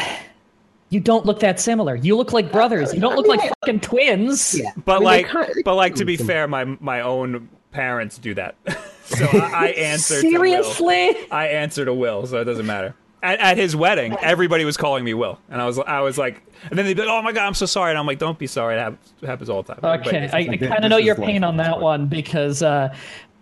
[0.92, 1.94] You don't look that similar.
[1.94, 2.92] You look like brothers.
[2.92, 4.58] You don't look like fucking twins.
[4.58, 4.72] Yeah.
[4.84, 8.18] But I mean, like, kinda- but like to be kinda- fair, my my own parents
[8.18, 8.56] do that.
[9.04, 10.20] so I, I answer.
[10.20, 10.32] To Will.
[10.64, 11.16] Seriously?
[11.30, 12.96] I answer to Will, so it doesn't matter.
[13.22, 16.42] At, at his wedding, everybody was calling me Will, and I was I was like,
[16.70, 18.38] and then they'd be like, "Oh my god, I'm so sorry," and I'm like, "Don't
[18.38, 18.76] be sorry.
[18.76, 20.38] It happens, all the time." Okay, I.
[20.38, 22.94] I kind of know your pain on that one because uh,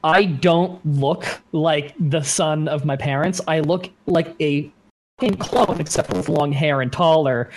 [0.02, 3.40] I don't look like the son of my parents.
[3.46, 4.70] I look like a
[5.20, 7.50] fucking clone, except with long hair and taller,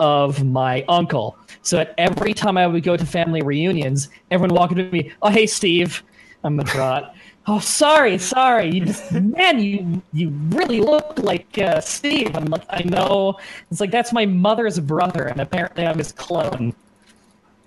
[0.00, 1.36] of my uncle.
[1.62, 5.12] So at every time I would go to family reunions, everyone walked up to me,
[5.20, 6.02] "Oh, hey, Steve."
[6.44, 7.15] I'm a trot.
[7.48, 8.70] Oh, sorry, sorry.
[8.74, 12.34] You just, man, you you really look like uh, Steve.
[12.36, 13.38] I'm like, I know.
[13.70, 16.74] It's like that's my mother's brother, and apparently I'm his clone.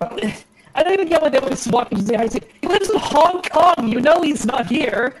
[0.00, 2.34] I don't even get why they always walk into the house.
[2.34, 3.88] He lives in Hong Kong.
[3.88, 5.14] You know he's not here.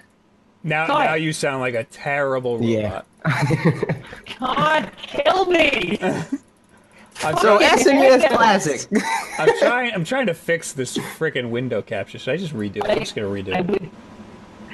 [0.62, 1.04] Now, God.
[1.04, 3.06] now you sound like a terrible robot.
[3.24, 3.94] Yeah.
[4.38, 5.98] God, kill me.
[7.22, 9.02] I'm, So trying, SNES Classic.
[9.38, 9.92] I'm trying.
[9.94, 12.18] I'm trying to fix this freaking window capture.
[12.18, 12.84] Should I just redo it?
[12.86, 13.66] I'm just gonna redo I it.
[13.66, 13.90] would.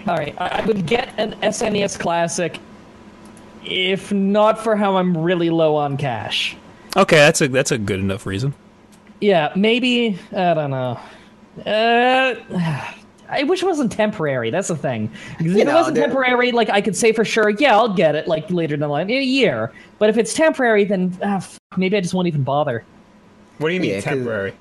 [0.07, 2.59] All right, I, I would get an SNES Classic,
[3.64, 6.57] if not for how I'm really low on cash.
[6.97, 8.55] Okay, that's a that's a good enough reason.
[9.21, 10.99] Yeah, maybe I don't know.
[11.64, 12.35] Uh,
[13.29, 14.51] I wish it wasn't temporary.
[14.51, 15.11] That's the thing.
[15.37, 17.75] Because if You it know, wasn't there- temporary, like I could say for sure, yeah,
[17.77, 19.73] I'll get it like later down the line in a year.
[19.99, 22.85] But if it's temporary, then ah, f- maybe I just won't even bother.
[23.59, 24.53] What do you mean Yeah, 'cause- temporary?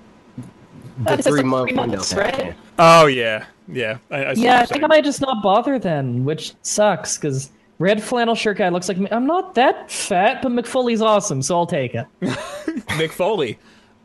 [1.03, 1.97] The It's three month three window.
[1.97, 2.55] months, pack, right?
[2.79, 3.97] Oh yeah, yeah.
[4.11, 7.49] I, I Yeah, I think I might just not bother then, which sucks because
[7.79, 9.07] red flannel shirt guy looks like me.
[9.11, 12.05] I'm not that fat, but Mick Foley's awesome, so I'll take it.
[12.21, 13.57] Mick Foley,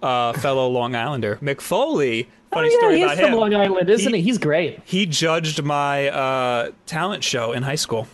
[0.02, 1.36] uh, fellow Long Islander.
[1.36, 2.28] Mick Foley.
[2.52, 3.34] Funny oh yeah, story he's about from him.
[3.38, 4.20] Long Island, isn't he?
[4.20, 4.80] He- He's great.
[4.84, 8.08] He judged my uh, talent show in high school,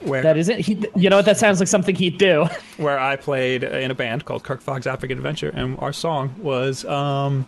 [0.00, 0.60] where That isn't.
[0.60, 1.26] He, you know what?
[1.26, 2.46] That sounds like something he'd do.
[2.78, 6.86] where I played in a band called Kirk Fogg's African Adventure, and our song was
[6.86, 7.46] um,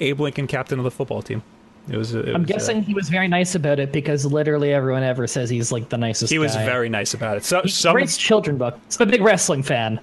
[0.00, 1.42] Abe Lincoln, captain of the football team.
[1.90, 2.14] It was.
[2.14, 5.26] It I'm was, uh, guessing he was very nice about it because literally everyone ever
[5.26, 6.32] says he's like the nicest.
[6.32, 6.64] he was guy.
[6.64, 7.44] very nice about it.
[7.44, 8.78] So He some, reads children book.
[8.86, 10.00] He's a big wrestling fan.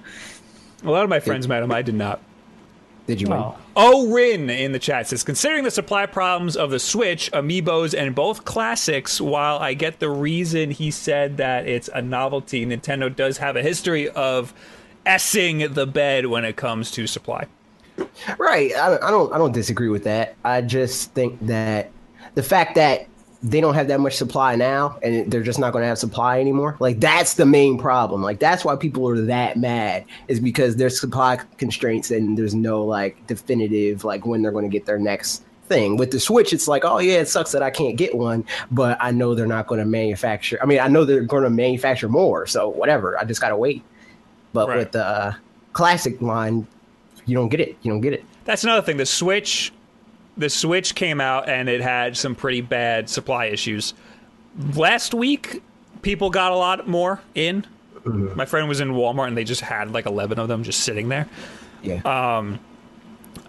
[0.82, 1.70] a lot of my friends met him.
[1.72, 2.20] I did not.
[3.06, 3.30] Did you?
[3.30, 3.54] Oh.
[3.76, 8.14] Oh, Rin in the chat says, considering the supply problems of the Switch, Amiibos, and
[8.14, 13.38] both classics, while I get the reason he said that it's a novelty, Nintendo does
[13.38, 14.54] have a history of
[15.04, 17.46] essing the bed when it comes to supply.
[18.38, 18.74] Right.
[18.74, 19.32] I don't, I don't.
[19.32, 20.34] I don't disagree with that.
[20.44, 21.90] I just think that
[22.34, 23.06] the fact that
[23.42, 26.40] they don't have that much supply now, and they're just not going to have supply
[26.40, 26.76] anymore.
[26.80, 28.22] Like that's the main problem.
[28.22, 32.82] Like that's why people are that mad is because there's supply constraints and there's no
[32.84, 35.96] like definitive like when they're going to get their next thing.
[35.98, 38.96] With the Switch, it's like, oh yeah, it sucks that I can't get one, but
[39.00, 40.58] I know they're not going to manufacture.
[40.62, 43.18] I mean, I know they're going to manufacture more, so whatever.
[43.18, 43.82] I just got to wait.
[44.54, 44.78] But Right.
[44.78, 45.34] with the uh,
[45.74, 46.66] classic line,
[47.26, 47.76] you don't get it.
[47.82, 48.24] You don't get it.
[48.44, 48.96] That's another thing.
[48.96, 49.72] The Switch,
[50.36, 53.94] the Switch came out and it had some pretty bad supply issues.
[54.74, 55.62] Last week,
[56.02, 57.66] people got a lot more in.
[58.04, 61.08] My friend was in Walmart and they just had like 11 of them just sitting
[61.08, 61.26] there.
[61.82, 62.00] Yeah.
[62.04, 62.60] Um,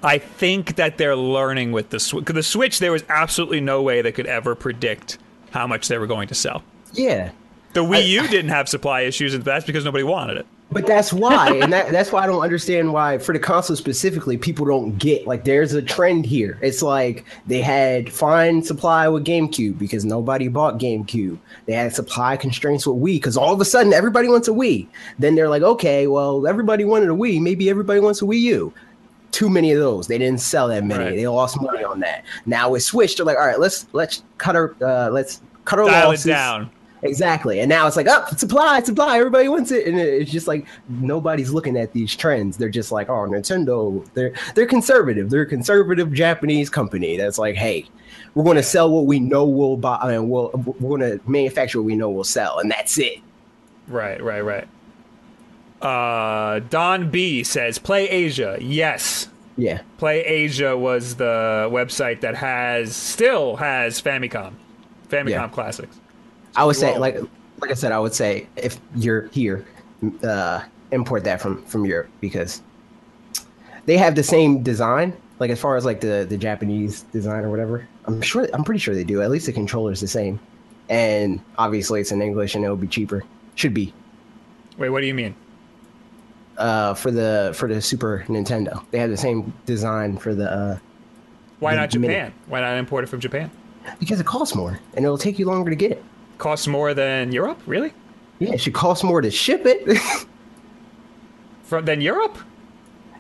[0.02, 2.26] I think that they're learning with the Switch.
[2.26, 5.18] The Switch, there was absolutely no way they could ever predict
[5.52, 6.64] how much they were going to sell.
[6.94, 7.32] yeah.
[7.76, 10.46] The Wii U didn't have supply issues, and that's because nobody wanted it.
[10.72, 14.38] But that's why, and that, that's why I don't understand why for the console specifically,
[14.38, 16.58] people don't get like there's a trend here.
[16.62, 21.38] It's like they had fine supply with GameCube because nobody bought GameCube.
[21.66, 24.88] They had supply constraints with Wii because all of a sudden everybody wants a Wii.
[25.20, 28.74] Then they're like, okay, well everybody wanted a Wii, maybe everybody wants a Wii U.
[29.32, 30.08] Too many of those.
[30.08, 31.04] They didn't sell that many.
[31.04, 31.16] Right.
[31.16, 32.24] They lost money on that.
[32.46, 35.86] Now with Switch, they're like, all right, let's let's cut our uh, let's cut our
[35.86, 36.26] Dial it losses.
[36.26, 36.72] down.
[37.06, 37.60] Exactly.
[37.60, 39.88] And now it's like, up, oh, supply, supply, everybody wants it.
[39.88, 42.58] And it's just like nobody's looking at these trends.
[42.58, 45.30] They're just like, oh, Nintendo, they're they're conservative.
[45.30, 47.86] They're a conservative Japanese company that's like, hey,
[48.34, 50.00] we're going to sell what we know will buy.
[50.08, 53.20] Mean, we'll, we're going to manufacture what we know will sell, and that's it.
[53.88, 54.68] Right, right, right.
[55.82, 59.82] Uh, Don B says, "Play Asia." Yes, Yeah.
[59.98, 64.54] Play Asia was the website that has still has Famicom,
[65.10, 65.48] Famicom Yeah.
[65.50, 66.00] Classics.
[66.56, 67.18] I would say, like,
[67.60, 69.66] like I said, I would say if you're here,
[70.24, 72.62] uh, import that from from Europe because
[73.86, 75.16] they have the same design.
[75.40, 78.80] Like as far as like the the Japanese design or whatever, I'm sure I'm pretty
[78.80, 79.22] sure they do.
[79.22, 80.40] At least the controller's the same,
[80.90, 83.24] and obviously it's in English and it'll be cheaper.
[83.56, 83.94] Should be
[84.78, 85.36] Wait, what do you mean?
[86.58, 88.84] uh, for the for the Super Nintendo.
[88.92, 90.78] They have the same design for the uh,
[91.60, 92.34] Why The not mini- Japan?
[92.48, 93.52] Why not import it from Japan?
[94.00, 96.04] because it costs more and it'll take you longer to get it.
[96.38, 97.94] Costs more than Europe, really?
[98.40, 99.98] Yeah, it should cost more to ship it.
[101.64, 102.38] From than Europe?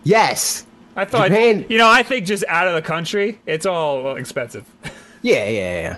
[0.03, 0.65] yes.
[0.97, 1.89] I thought Japan- you know.
[1.89, 4.65] I think just out of the country, it's all expensive.
[5.21, 5.97] Yeah, yeah, yeah.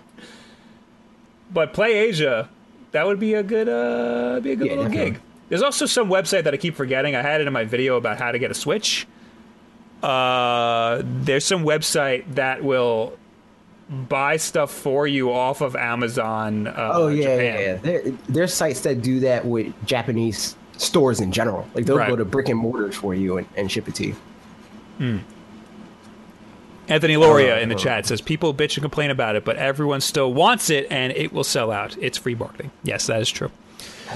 [1.52, 2.48] But Play Asia,
[2.92, 5.12] that would be a good, uh, be a good Yeah, little definitely.
[5.12, 5.22] gig.
[5.50, 7.14] There's also some website that I keep forgetting.
[7.14, 9.06] I had it in my video about how to get a Switch.
[10.02, 13.18] Uh, there's some website that will
[13.90, 16.68] buy stuff for you off of Amazon.
[16.68, 17.40] Uh, Oh yeah, Japan.
[17.46, 17.76] yeah, yeah.
[17.78, 21.68] There, there's sites that do that with Japanese stores in general.
[21.74, 22.10] Like they'll Right.
[22.10, 25.20] go to brick and mortars for you and, and ship it to you.
[26.90, 27.78] Anthony Loria Oh, in the oh.
[27.78, 31.34] chat says people bitch and complain about it, but everyone still wants it, and it
[31.34, 31.98] will sell out.
[32.00, 32.72] It's free marketing.
[32.84, 33.52] Yes, that is true.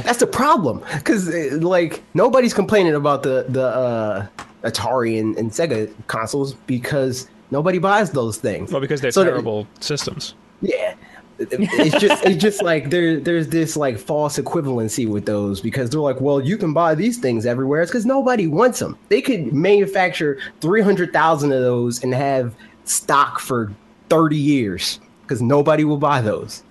[0.03, 1.27] That's the problem, because
[1.61, 4.27] like nobody's complaining about the the uh,
[4.63, 8.71] Atari and, and Sega consoles because nobody buys those things.
[8.71, 10.33] Well, because they're So the- terrible systems.
[10.61, 10.95] Yeah.
[11.39, 15.99] It's just it's just like there there's this like false equivalency with those because they're
[15.99, 17.81] like, well, you can buy these things everywhere.
[17.81, 18.95] It's because nobody wants them.
[19.09, 23.73] They could manufacture three hundred thousand of those and have stock for
[24.07, 26.61] thirty years because nobody will buy those.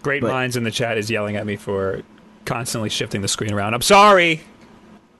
[0.00, 2.00] Great But- minds in the chat is yelling at me for
[2.46, 3.74] constantly shifting the screen around.
[3.74, 4.40] I'm sorry.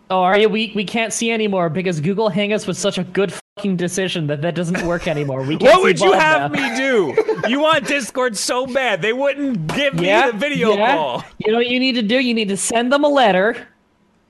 [0.08, 0.48] Oh, are you?
[0.48, 3.42] We we can't see anymore because Google Hangouts was such a good fucking
[3.76, 5.42] decision that that doesn't work anymore.
[5.42, 6.70] We can't What would you have now.
[6.70, 7.48] me do?
[7.48, 10.94] You want Discord so bad they wouldn't give Yeah, me the video yeah.
[10.94, 11.24] call.
[11.38, 12.18] You know what you need to do?
[12.18, 13.68] You need to send them a letter.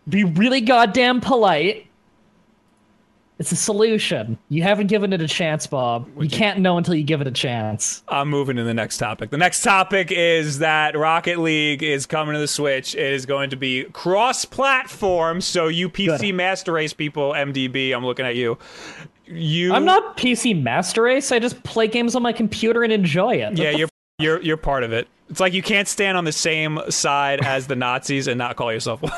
[0.08, 1.84] Be really goddamn polite.
[3.38, 4.36] It's a solution.
[4.48, 6.08] You haven't given it a chance, Bob.
[6.20, 8.02] You can't know until you give it a chance.
[8.08, 9.30] I'm moving to the next topic.
[9.30, 12.96] The next topic is that Rocket League is coming to the Switch.
[12.96, 16.34] It is going to be cross-platform, so you PC Good.
[16.34, 18.58] Master Race people, MDB, I'm looking at you.
[19.30, 21.30] You, I'm not PC Master Race.
[21.32, 23.58] I just play games on my computer and enjoy it.
[23.58, 23.88] Yeah, you're
[24.18, 25.06] you're you're part of it.
[25.28, 28.72] It's like you can't stand on the same side as the Nazis and not call
[28.72, 29.12] yourself one.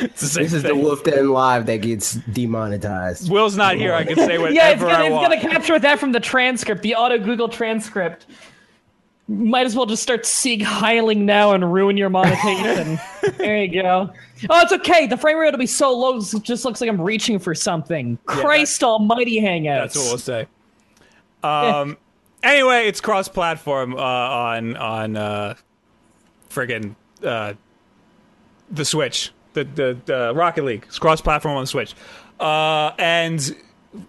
[0.00, 0.74] it's the same This is the.
[0.74, 3.30] Wulff Den Live that gets demonetized.
[3.30, 3.94] Will's not here.
[3.94, 5.30] I can say whatever yeah, it's gonna, I it's want.
[5.30, 8.26] gonna capture that from the transcript, the auto Google transcript.
[9.28, 12.98] Might as well just start Sieg Heiling now and ruin your monetization.
[13.38, 14.10] there you go.
[14.48, 15.08] Oh, it's okay.
[15.08, 18.18] The frame rate will be so low, it just looks like I'm reaching for something.
[18.26, 19.94] Christ Almighty, Hangouts.
[19.94, 20.46] That's what we'll say.
[21.42, 21.96] Um.
[22.42, 25.54] Anyway, it's cross-platform uh, on on uh,
[26.48, 27.54] friggin' uh,
[28.70, 30.84] the Switch, the the, the Rocket League.
[30.86, 31.94] It's cross-platform on the Switch,
[32.38, 33.56] uh, and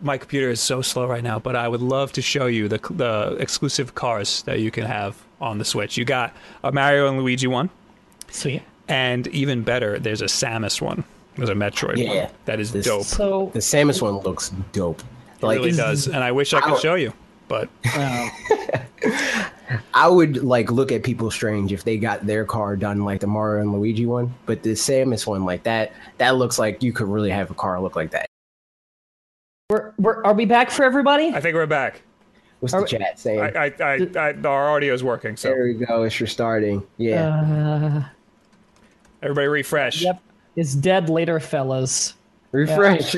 [0.02, 1.40] my computer is so slow right now.
[1.40, 5.16] But I would love to show you the the exclusive cars that you can have
[5.42, 5.98] on the Switch.
[5.98, 7.70] You got a Mario and Luigi one,
[8.32, 8.62] Sweet.
[8.88, 11.04] and even better, there's a Samus one.
[11.36, 12.24] There's a Metroid Yeah.
[12.24, 12.32] one.
[12.46, 13.04] That is This- dope.
[13.04, 15.02] So, The Samus one looks dope.
[15.40, 16.80] It Like really does, and I wish I could Ow.
[16.80, 17.14] show you,
[17.48, 17.70] but
[19.94, 23.28] I would like look at people strange if they got their car done like the
[23.28, 27.08] Mario and Luigi one, but the Samus one like that that looks like you could
[27.08, 28.27] really have a car look like that.
[29.70, 31.28] We're, we're, are we back for everybody?
[31.34, 32.02] I think we're back.
[32.62, 33.40] What's Are the we- chat saying?
[33.42, 36.04] I, I, I, I, our audio is working, so there we go.
[36.04, 36.88] It's restarting.
[36.96, 38.04] Yeah.
[38.04, 38.04] Uh,
[39.22, 40.02] everybody refresh.
[40.02, 40.22] yep.
[40.56, 42.14] It's dead later, fellas.
[42.54, 43.14] Refresh.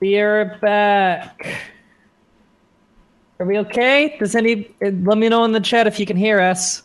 [0.00, 1.46] We're back.
[3.38, 4.16] Are we okay?
[4.18, 6.82] Does any uh, let me know in the chat if you can hear us?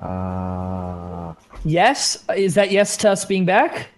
[0.00, 1.32] uh,
[1.64, 3.88] Yes, is that yes to us being back?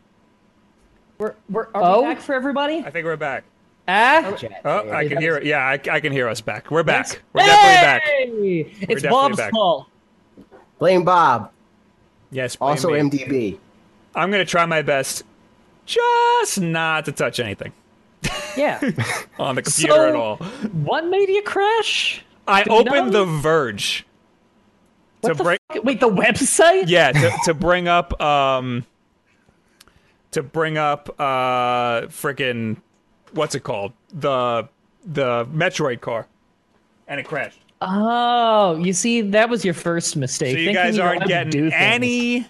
[1.19, 2.03] We're we're are Oh.
[2.03, 2.79] we back for everybody?
[2.85, 3.45] I think we're back.
[3.89, 4.91] Ah, Oh.
[4.93, 5.45] I can hear it.
[5.45, 6.71] Yeah, I, I can hear us back.
[6.71, 7.07] We're back.
[7.09, 7.19] Yes.
[7.33, 8.03] We're definitely back.
[8.03, 8.61] Hey!
[8.93, 9.51] It's definitely Bob's back.
[9.53, 9.87] fault.
[10.79, 11.51] Blame Bob.
[12.31, 12.57] Yes.
[12.57, 12.99] blame Also me.
[13.01, 13.59] MDB.
[14.15, 15.25] I'm gonna try my best,
[15.87, 17.73] just not to touch anything
[18.57, 18.79] Yeah.
[19.39, 20.37] on the computer So- at all.
[20.37, 22.25] what made you crash?
[22.47, 23.25] I Do opened know?
[23.25, 24.07] the Verge
[25.21, 25.59] What to the bring.
[25.73, 25.85] fuck?
[25.85, 26.85] Wait, the website?
[26.89, 28.85] yeah, to, to bring up um,
[30.33, 32.77] to bring up uh, freaking
[33.33, 34.69] what's it called the
[35.07, 36.27] the Metroid car,
[37.07, 37.61] and it crashed.
[37.81, 40.53] Oh, you see, that was your first mistake.
[40.55, 42.47] So you thinking guys don't aren't getting any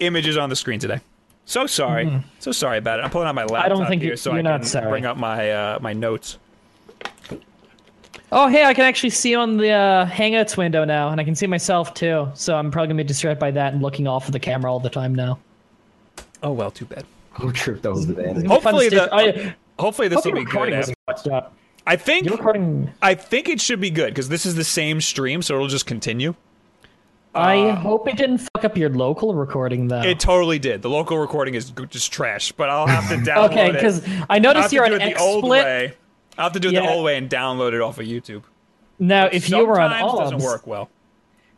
[0.00, 1.00] images on the screen today.
[1.46, 2.22] So sorry.
[2.38, 3.02] So sorry about it.
[3.04, 3.78] I'm pulling out my laptop Mm-hmm.
[3.80, 4.88] don't think here you- so I not can sorry.
[4.90, 6.38] bring up my uh, my notes.
[8.32, 11.36] Oh, hey, I can actually see on the uh, Hangouts window now, and I can
[11.36, 12.28] see myself too.
[12.34, 14.80] So I'm probably gonna be distracted by that and looking off of the camera all
[14.80, 15.38] the time now.
[16.42, 17.04] Oh well, too bad.
[17.32, 18.46] Who tripped over that?
[18.46, 20.46] Hopefully the sti- I hopefully this hope will be good.
[20.52, 20.94] recording Ev.
[21.08, 21.52] wasn't fucked.
[21.86, 22.92] I think recording.
[23.02, 25.86] I think it should be good because this is the same stream, so it'll just
[25.86, 26.34] continue.
[27.34, 29.98] I hope it didn't fuck up your local recording though.
[30.00, 30.80] Uh, It totally did.
[30.80, 33.68] The local recording is just trash, but I'll have to download okay, it.
[33.68, 35.48] Okay, because I noticed you're on it the old XSplit.
[35.50, 35.94] way.
[36.38, 38.42] I'll have to do it the old way and download it off of YouTube.
[38.98, 40.88] Now, if you were on Sometimes it doesn't work well.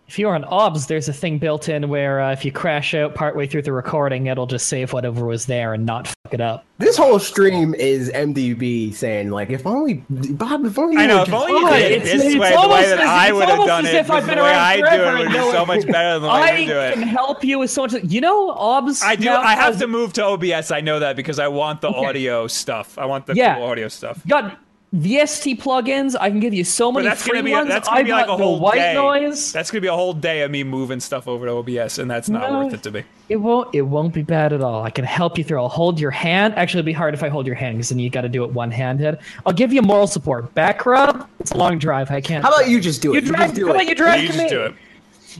[0.08, 3.14] If you're on OBS, there's a thing built in where uh, if you crash out
[3.14, 6.64] partway through the recording, it'll just save whatever was there and not fuck it up.
[6.78, 11.22] This whole stream is MDB saying like, if only Bob, if only I you know.
[11.22, 13.48] If only you did it it's- this it's way, the way that as- I would
[13.48, 15.66] have done as it, if I've the been way I do it would be so
[15.66, 17.92] much better than the way I you do can help you with so much.
[18.04, 19.02] You know, OBS.
[19.02, 19.28] I do.
[19.30, 20.70] I have has- to move to OBS.
[20.70, 22.06] I know that because I want the Okay.
[22.06, 22.96] audio stuff.
[22.98, 23.56] I want the Yeah.
[23.56, 24.22] cool audio stuff.
[24.26, 24.56] God,
[24.94, 26.16] VST plugins.
[26.18, 27.68] I can give you so But many that's free gonna be ones.
[27.68, 28.94] that's gonna I be like a got the whole white day.
[28.94, 29.52] noise.
[29.52, 32.30] That's gonna be a whole day of me moving stuff over to OBS, and that's
[32.30, 32.60] not No.
[32.64, 33.04] worth it to me.
[33.28, 33.74] It won't.
[33.74, 34.82] It won't be bad at all.
[34.82, 35.58] I can help you through.
[35.60, 36.54] I'll hold your hand.
[36.56, 38.44] Actually, it'd be hard if I hold your hand because then you got to do
[38.44, 39.18] it one-handed.
[39.44, 40.54] I'll give you moral support.
[40.54, 41.28] Back rub.
[41.38, 42.10] It's a long drive.
[42.10, 42.42] I can't.
[42.42, 43.24] How about you just do it?
[43.24, 43.34] You it?
[43.34, 43.40] drive.
[43.48, 44.48] just do how about you drive you to just me?
[44.48, 44.74] do it.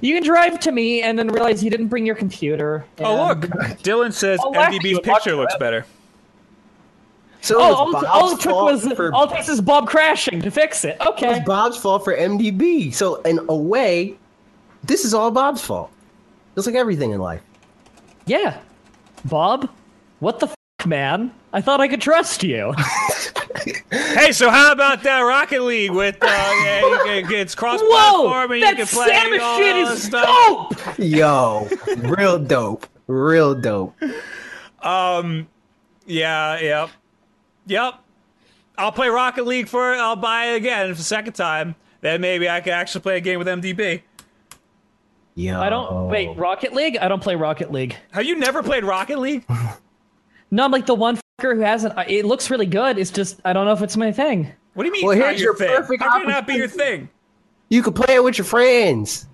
[0.03, 2.85] You can drive to me and then realize you didn't bring your computer.
[3.01, 3.41] Oh look,
[3.83, 5.87] Dylan says I'll MDB's picture looks better.
[7.49, 10.43] So Oh, all, was all it took was for all it takes is Bob crashing
[10.43, 10.97] to fix it.
[10.97, 11.43] it was Okay.
[11.47, 12.93] Bob's fault for MDB.
[12.93, 14.17] So in a way,
[14.85, 15.91] this is all Bob's fault.
[16.55, 17.41] Just like everything in life.
[18.27, 18.59] Yeah.
[19.25, 19.71] Bob,
[20.21, 21.33] what the f- man?
[21.55, 22.75] I thought I could trust you.
[23.91, 26.81] Hey, so how about that Rocket League with uh, yeah,
[27.17, 27.61] you can, it's Whoa!
[27.61, 30.87] cross-platform and you can play Samus all shit that is stuff.
[30.87, 30.99] dope.
[30.99, 31.69] Yo,
[32.17, 32.87] real dope.
[33.09, 33.95] Real dope.
[34.83, 35.49] Um,
[36.07, 36.91] yeah, yep,
[37.69, 37.95] yep.
[38.77, 39.99] I'll play Rocket League for it.
[39.99, 41.75] I'll buy it again for the second time.
[42.01, 44.03] Then maybe I can actually play a game with MDB.
[45.35, 45.61] Yeah.
[45.61, 46.37] I don't wait.
[46.37, 46.97] Rocket League?
[46.97, 47.97] I don't play Rocket League.
[48.13, 49.45] Have you never played Rocket League?
[50.51, 51.93] No, I'm like the one fucker who hasn't.
[52.09, 52.97] It looks really good.
[52.99, 54.51] It's just I don't know if it's my thing.
[54.73, 55.05] What do you mean?
[55.05, 55.77] Well, it's not here's your your thing?
[55.77, 57.11] perfect How can it not be your thing?
[57.69, 59.27] You could play it with your friends.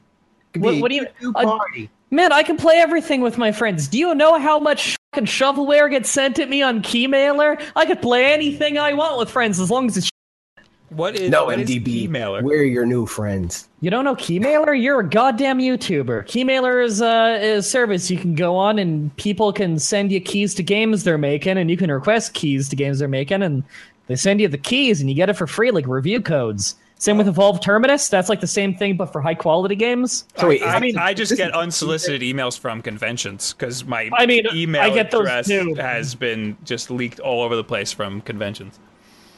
[0.53, 1.89] Could What- be what do you- two uh, party?
[2.11, 3.87] Man, I can play everything with my friends.
[3.87, 7.63] Do you know how much fucking shovelware gets sent at me on Keymailer?
[7.77, 10.11] I could play anything I want with friends as long as it's.
[10.91, 12.09] What is no, what is MDB.
[12.09, 12.43] emailer?
[12.43, 13.69] We're your new friends.
[13.81, 14.81] You don't know Keymailer?
[14.81, 16.25] You're a goddamn YouTuber.
[16.27, 20.21] Keymailer is a, is a service you can go on and people can send you
[20.21, 23.65] keys to games they're making, and you can request keys to games they're making, and
[24.07, 26.77] they send you the keys and you get it for free, like review codes.
[27.05, 28.09] Same with Evolve Terminus.
[28.09, 30.25] That's like the same thing, but for high quality games.
[30.39, 34.25] So wait, I, is- mean, I just get unsolicited emails from conventions because my I
[34.25, 35.75] mean, email I get those address too.
[35.75, 38.81] has been just leaked all over the place from conventions.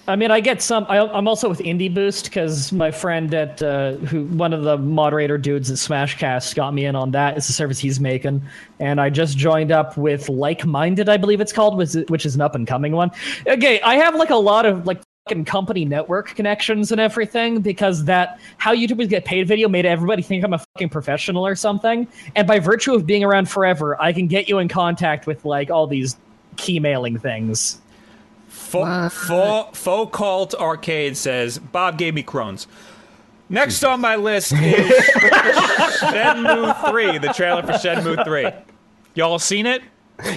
[0.07, 0.87] I mean, I get some.
[0.89, 4.79] I, I'm also with Indie Boost because my friend at uh, who one of the
[4.79, 7.37] moderator dudes at Smashcast got me in on that.
[7.37, 8.41] It's a service he's making,
[8.79, 12.25] and I just joined up with Like Minded, I believe it's called, which is, which
[12.27, 13.11] is an up and coming one.
[13.45, 18.05] Okay, I have like a lot of like fucking company network connections and everything because
[18.05, 22.07] that how YouTubers get paid video made everybody think I'm a fucking professional or something.
[22.37, 25.69] And by virtue of being around forever, I can get you in contact with like
[25.69, 26.17] all these
[26.57, 27.81] key mailing things.
[28.49, 32.69] Faux, faux, faux cult arcade says Bob gave me Crohn's.
[33.49, 34.59] Next on my list is
[36.01, 38.51] Shenmue 3, the trailer for Shenmue 3.
[39.15, 39.83] Y'all seen it?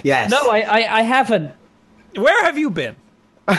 [0.04, 0.32] Yes.
[0.32, 1.52] No, I, I, I haven't.
[2.16, 2.96] Where have you been?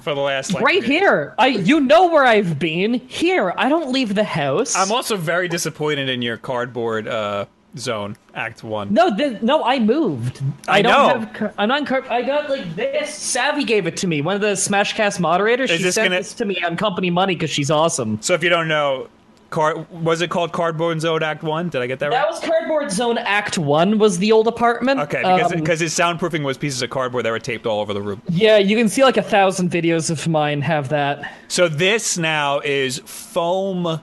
[0.00, 1.34] for the last like right here.
[1.38, 2.94] I you know where I've been.
[2.94, 3.52] Here.
[3.56, 4.74] I don't leave the house.
[4.76, 8.92] I'm also very disappointed in your cardboard uh, zone, Act One.
[8.92, 10.42] no, th- no, I moved.
[10.66, 11.26] I don't know.
[11.26, 11.54] have.
[11.58, 11.86] I'm not.
[11.86, 13.14] Car- I got like this.
[13.14, 14.20] Savvy gave it to me.
[14.22, 15.70] One of the Smashcast moderators.
[15.70, 18.18] Is she this sent gonna- this to me on company money because she's awesome.
[18.22, 19.08] So if you don't know,
[19.50, 21.68] car- was it called Cardboard Zone Act One?
[21.68, 22.12] Did I get that right?
[22.12, 23.98] That was Cardboard Zone Act One.
[23.98, 25.00] Was the old apartment?
[25.00, 28.00] Okay, because Um, his soundproofing was pieces of cardboard that were taped all over the
[28.02, 28.22] room.
[28.28, 31.30] yeah, you can see like a thousand videos of mine have that.
[31.48, 34.00] So this now is Foam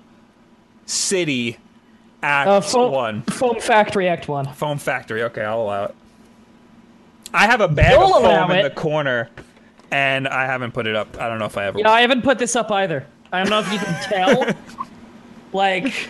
[0.86, 1.58] City
[2.24, 3.22] Act Uh, foam, One.
[3.24, 4.46] Foam Factory Act One.
[4.54, 5.24] Foam Factory.
[5.24, 5.96] Okay, I'll allow it.
[7.34, 9.30] I have a bag You'll of foam in the corner,
[9.92, 11.20] and I haven't put it up.
[11.20, 11.80] I don't know if I ever.
[11.80, 13.06] Yeah, I haven't put this up either.
[13.32, 14.87] I don't know if you can tell.
[15.54, 16.10] Like,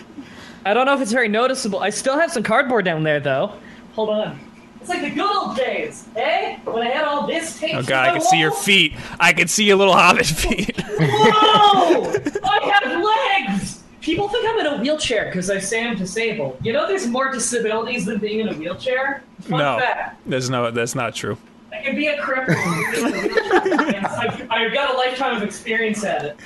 [0.66, 1.80] I don't know if it's very noticeable.
[1.80, 3.54] I still have some cardboard down there, though.
[3.94, 4.40] Hold on.
[4.88, 6.60] It's like the good old days, eh?
[6.64, 7.76] When I had all this tape.
[7.76, 8.94] Oh god, I can see your feet.
[9.20, 10.80] I can see your little hobbit feet.
[10.82, 12.14] Whoa!
[12.44, 13.84] I have legs!
[14.00, 16.58] People think I'm in a wheelchair because I say I'm disabled.
[16.64, 19.24] You know there's more disabilities than being in a wheelchair?
[19.42, 20.22] Fun no, fact.
[20.26, 20.72] there's no.
[20.72, 21.38] That's not true.
[21.74, 22.56] I can be a cripple.
[22.56, 24.08] and be in a wheelchair.
[24.10, 26.38] I've, I've got a lifetime of experience at it.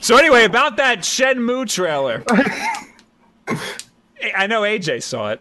[0.00, 2.22] So anyway, about that Shenmue trailer.
[4.36, 5.40] I know AJ saw it.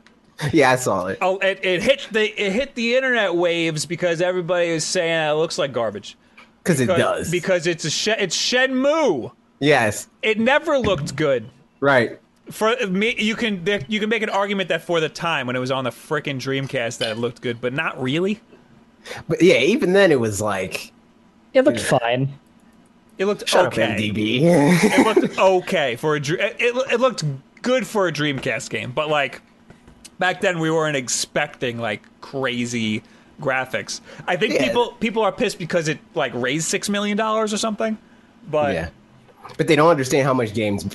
[0.53, 1.17] Yeah, I saw it.
[1.21, 5.33] Oh, it, it hit the it hit the internet waves because everybody was saying it
[5.33, 6.15] looks like garbage.
[6.63, 7.31] Because it does.
[7.31, 9.31] Because it's a Shen, it's Shenmue.
[9.59, 10.07] yes.
[10.21, 11.49] It never looked good.
[11.79, 12.19] Right.
[12.51, 15.59] For me, you can you can make an argument that for the time when it
[15.59, 18.39] was on the frickin' Dreamcast that it looked good, but not really.
[19.27, 20.91] But yeah, even then it was like,
[21.53, 22.37] It looked fine.
[23.17, 23.84] It looked shut okay.
[23.84, 24.41] up, MDB.
[24.43, 26.99] It looked okay for a it, it.
[26.99, 27.23] Looked
[27.62, 29.41] good for a Dreamcast game, but like
[30.19, 33.01] back then we weren't expecting like crazy
[33.41, 34.01] graphics.
[34.27, 34.67] I think Yeah.
[34.67, 37.97] people people are pissed because it like raised six million dollars or something.
[38.50, 38.89] But yeah.
[39.58, 40.85] But they don't understand how much games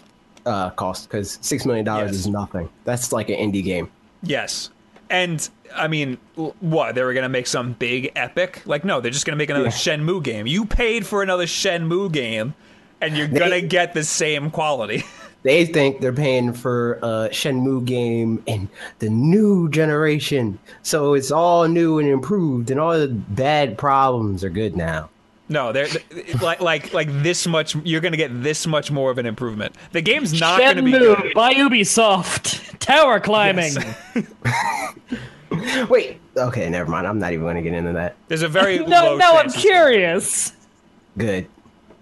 [0.45, 2.11] uh, cost because $6 million Yes.
[2.11, 2.69] is nothing.
[2.85, 3.91] That's like an indie game.
[4.23, 4.71] yes,
[5.13, 6.17] And I mean,
[6.61, 6.95] what?
[6.95, 8.63] They were going to make some big epic?
[8.65, 9.71] Like, no, they're just going to make another Yeah.
[9.71, 10.47] Shenmue game.
[10.47, 12.55] You paid for another Shenmue game,
[13.01, 15.05] and you're going to get the same quality.
[15.45, 18.69] They think they're paying for a Shenmue game in
[19.01, 24.51] the new generation, so it's all new and improved, and all the bad problems are
[24.51, 25.11] good now.
[25.53, 27.75] No, they're they- like like like this much.
[27.85, 29.75] You're going to get this much more of an improvement.
[29.93, 31.35] The game's not going to be Shenmue good.
[31.35, 32.79] by Ubisoft.
[32.79, 33.73] Tower climbing.
[35.89, 37.07] Wait, okay, never mind.
[37.07, 38.17] I'm not even going to get into that.
[38.29, 40.53] There's a very No, low now I'm curious.
[41.19, 41.47] Good.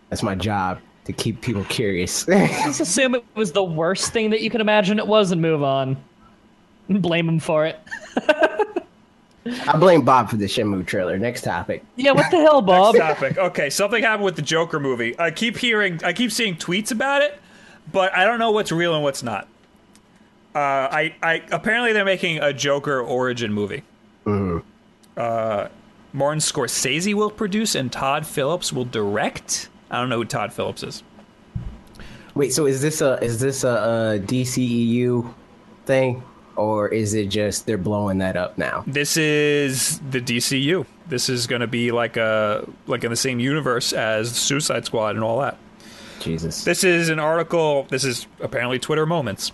[0.08, 2.26] That's my job to keep people curious.
[2.28, 5.62] Let's assume it was the worst thing that you can imagine it was and move
[5.64, 5.96] on.
[6.88, 7.78] And blame him for it.
[9.66, 11.18] I blame Bob for the Shenmue trailer.
[11.18, 11.84] Next topic.
[11.96, 12.94] Yeah, what the hell, Bob?
[12.94, 13.38] Next topic.
[13.38, 15.18] Okay, something happened with the Joker movie.
[15.18, 17.40] I keep hearing, I keep seeing tweets about it,
[17.92, 19.48] but I don't know what's real and what's not.
[20.54, 23.84] Uh, I, I apparently they're making a Joker origin movie.
[24.26, 24.62] Mm.
[25.16, 25.68] Uh,
[26.12, 29.68] Martin Scorsese will produce, and Todd Phillips will direct.
[29.90, 31.02] I don't know who Todd Phillips is.
[32.34, 35.32] Wait, so is this a is this a, a DCEU
[35.86, 36.22] thing,
[36.60, 38.84] or is it just they're blowing that up now?
[38.86, 40.86] This is the DCU.
[41.08, 45.16] This is going to be like a like in the same universe as Suicide Squad
[45.16, 45.56] and all that.
[46.20, 46.64] Jesus.
[46.64, 47.86] This is an article.
[47.88, 49.52] This is apparently Twitter moments.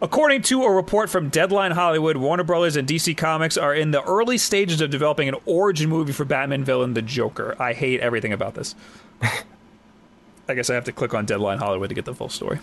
[0.00, 4.02] According to a report from Deadline Hollywood, Warner Brothers and DC Comics are in the
[4.02, 7.54] early stages of developing an origin movie for Batman villain the Joker.
[7.60, 8.74] I hate everything about this.
[10.48, 12.58] I guess I have to click on Deadline Hollywood to get the full story.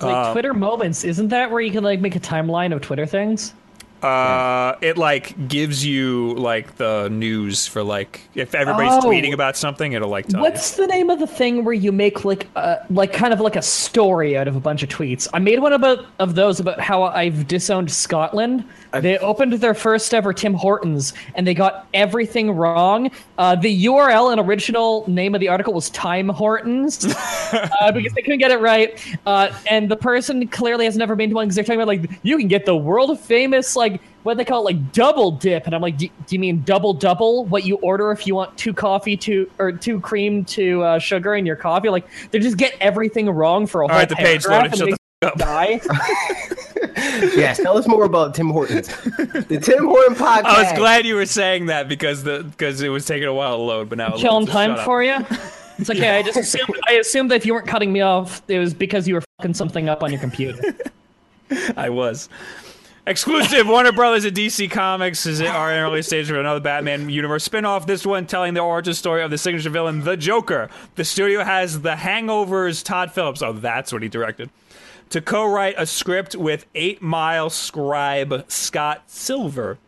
[0.00, 3.06] Like um, Twitter moments, isn't that where you can like make a timeline of Twitter
[3.06, 3.54] things?
[4.02, 9.08] Uh, it like gives you like the news for like if everybody's Oh.
[9.08, 10.44] tweeting about something, it'll like tell you.
[10.44, 13.56] What's the name of the thing where you make like uh, like kind of like
[13.56, 15.28] a story out of a bunch of tweets?
[15.34, 18.64] I made one about of those about how I've disowned Scotland.
[18.92, 23.10] They opened their first ever Tim Hortons and they got everything wrong.
[23.36, 27.04] Uh, the URL and original name of the article was Time Hortons
[27.52, 28.98] uh, because they couldn't get it right.
[29.26, 32.10] Uh, and the person clearly has never been to one because they're talking about like
[32.22, 33.87] you can get the world famous like
[34.28, 36.92] what they call it like double dip and i'm like do, do you mean double
[36.92, 40.98] double what you order if you want two coffee two or two cream to uh,
[40.98, 44.08] sugar in your coffee like they just get everything wrong for a whole All right,
[44.08, 44.88] the page paragraph loaded.
[44.90, 45.88] and Shut the they f- up.
[45.88, 46.90] die
[47.36, 48.86] yes, tell us more about Tim Hortons.
[48.86, 50.44] The Tim Horton podcast.
[50.44, 53.56] I was glad you were saying that because the because it was taking a while
[53.56, 54.84] to load, but now it killing loads, so time up.
[54.84, 55.16] for you
[55.78, 58.58] it's okay i just assumed i assumed that if you weren't cutting me off it
[58.58, 60.60] was because you were fucking something up on your computer
[61.76, 62.28] I was.
[63.08, 67.42] Exclusive Warner Brothers and DC Comics is are in early stage of another Batman universe
[67.42, 67.86] spin-off.
[67.86, 70.68] This one telling the origin story of the signature villain, the Joker.
[70.96, 73.40] The studio has The Hangover's Todd Phillips.
[73.40, 74.50] Oh, that's what he directed.
[75.08, 79.78] To co-write a script with Eight Mile scribe Scott Silver.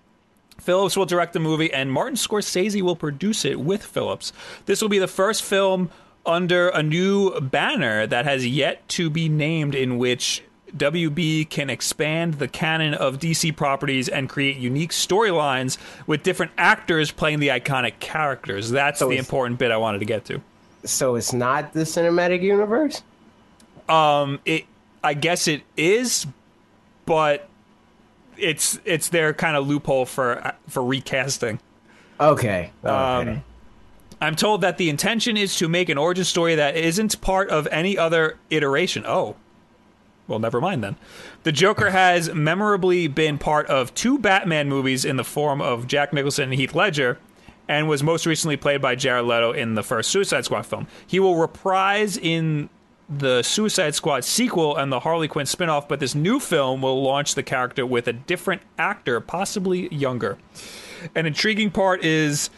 [0.57, 4.33] Phillips will direct the movie, and Martin Scorsese will produce it with Phillips.
[4.65, 5.91] This will be the first film
[6.25, 10.43] under a new banner that has yet to be named, in which
[10.77, 17.11] WB can expand the canon of DC properties and create unique storylines with different actors
[17.11, 18.71] playing the iconic characters.
[18.71, 20.41] That's So the important bit I wanted to get to.
[20.85, 23.03] So it's not the cinematic universe.
[23.89, 24.65] Um, it,
[25.03, 26.27] I guess it is,
[27.07, 27.49] but
[28.37, 31.61] it's it's their kind of loophole for for recasting.
[32.19, 32.71] Okay.
[32.85, 32.91] okay.
[33.33, 33.45] Um,
[34.21, 37.67] I'm told that the intention is to make an origin story that isn't part of
[37.71, 39.05] any other iteration.
[39.07, 39.37] Oh.
[40.31, 40.95] Well, never mind then.
[41.43, 46.13] The Joker has memorably been part of two Batman movies in the form of Jack
[46.13, 47.19] Nicholson and Heath Ledger,
[47.67, 50.87] and was most recently played by Jared Leto in the first Suicide Squad film.
[51.05, 52.69] He will reprise in
[53.09, 57.35] the Suicide Squad sequel and the Harley Quinn spinoff, but this new film will launch
[57.35, 60.39] the character with a different actor, possibly younger.
[61.17, 62.51] An intriguing part is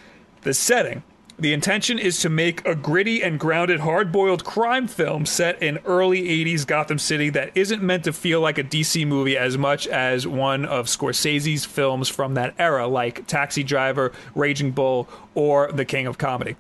[0.42, 1.02] the setting.
[1.42, 5.80] The intention is to make a gritty and grounded, hard boiled crime film set in
[5.84, 9.88] early 80s Gotham City that isn't meant to feel like a DC movie as much
[9.88, 15.84] as one of Scorsese's films from that era, like Taxi Driver, Raging Bull, or The
[15.84, 16.54] King of Comedy.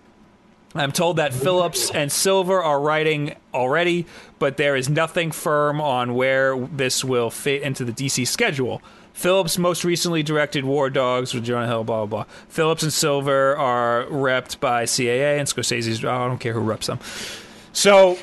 [0.74, 4.06] I'm told that Phillips and Silver are writing already,
[4.40, 8.82] but there is nothing firm on where this will fit into the DC schedule.
[9.12, 12.34] Phillips most recently directed War Dogs with Jonah Hill, blah, blah, blah.
[12.48, 16.98] Phillips and Silver are repped by CAA, and Scorsese's, I don't care who reps them.
[17.72, 18.18] So,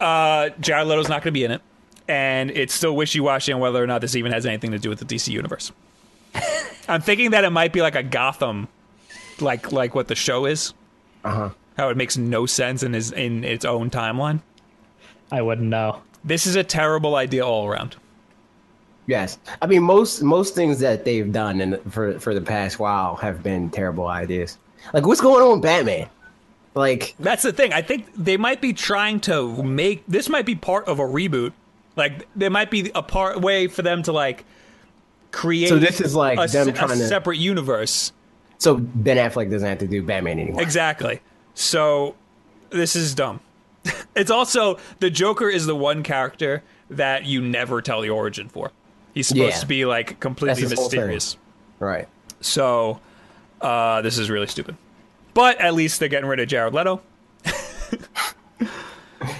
[0.00, 1.62] uh, Jared Leto's not going to be in it,
[2.06, 4.88] and it's still wishy washy on whether or not this even has anything to do
[4.88, 5.72] with the DC universe.
[6.88, 8.68] I'm thinking that it might be like a Gotham,
[9.40, 10.74] like like what the show is
[11.24, 11.50] Uh huh.
[11.76, 14.40] how it makes no sense in his in its own timeline.
[15.32, 17.96] i wouldn't know This is a terrible idea all around.
[19.10, 23.16] Yes, I mean most most things that they've done and for for the past while
[23.16, 24.56] have been terrible ideas.
[24.94, 26.08] Like what's going on with Batman?
[26.76, 27.72] Like That's the thing.
[27.72, 31.52] I think they might be trying to make this might be part of a reboot.
[31.96, 34.44] Like there might be a part way for them to like
[35.32, 35.70] create.
[35.70, 38.12] So this is like a, them se- a trying to- separate universe.
[38.58, 40.62] so Ben Affleck doesn't have to do Batman anymore.
[40.62, 41.20] Exactly.
[41.54, 42.14] So
[42.70, 43.40] this is dumb.
[44.14, 48.70] it's also the Joker is the one character that you never tell the origin for.
[49.20, 49.60] He's supposed Yeah.
[49.60, 51.00] to be like completely That's his whole thing.
[51.00, 51.36] mysterious.
[51.78, 52.08] Right.
[52.40, 53.00] So
[53.60, 54.76] uh, this is really stupid.
[55.34, 57.00] But at least they're getting rid of Jared Leto.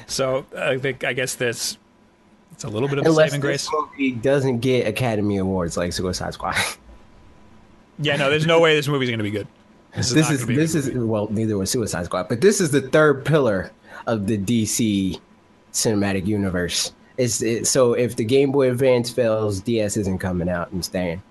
[0.06, 1.78] so I think I guess this
[2.52, 3.82] it's a little bit of a Unless saving this grace.
[3.90, 6.54] movie doesn't get Academy Awards like Suicide Squad.
[8.02, 9.46] Yeah, no, there's no way this movie's gonna be good.
[9.94, 12.80] This is this is this is well, neither was Suicide Squad, but this is the
[12.80, 13.72] third pillar
[14.06, 15.20] of the DC
[15.74, 16.94] cinematic universe.
[17.20, 21.22] It's it, so if the Game Boy Advance fails, DS isn't coming out and staying.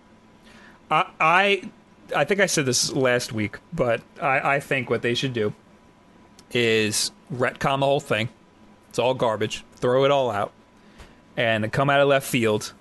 [0.91, 1.69] I, I
[2.15, 5.53] I think I said this last week, but I, I think what they should do
[6.51, 8.29] is retcon the whole thing.
[8.89, 9.63] It's all garbage.
[9.75, 10.51] Throw it all out,
[11.37, 12.73] and come out of left field.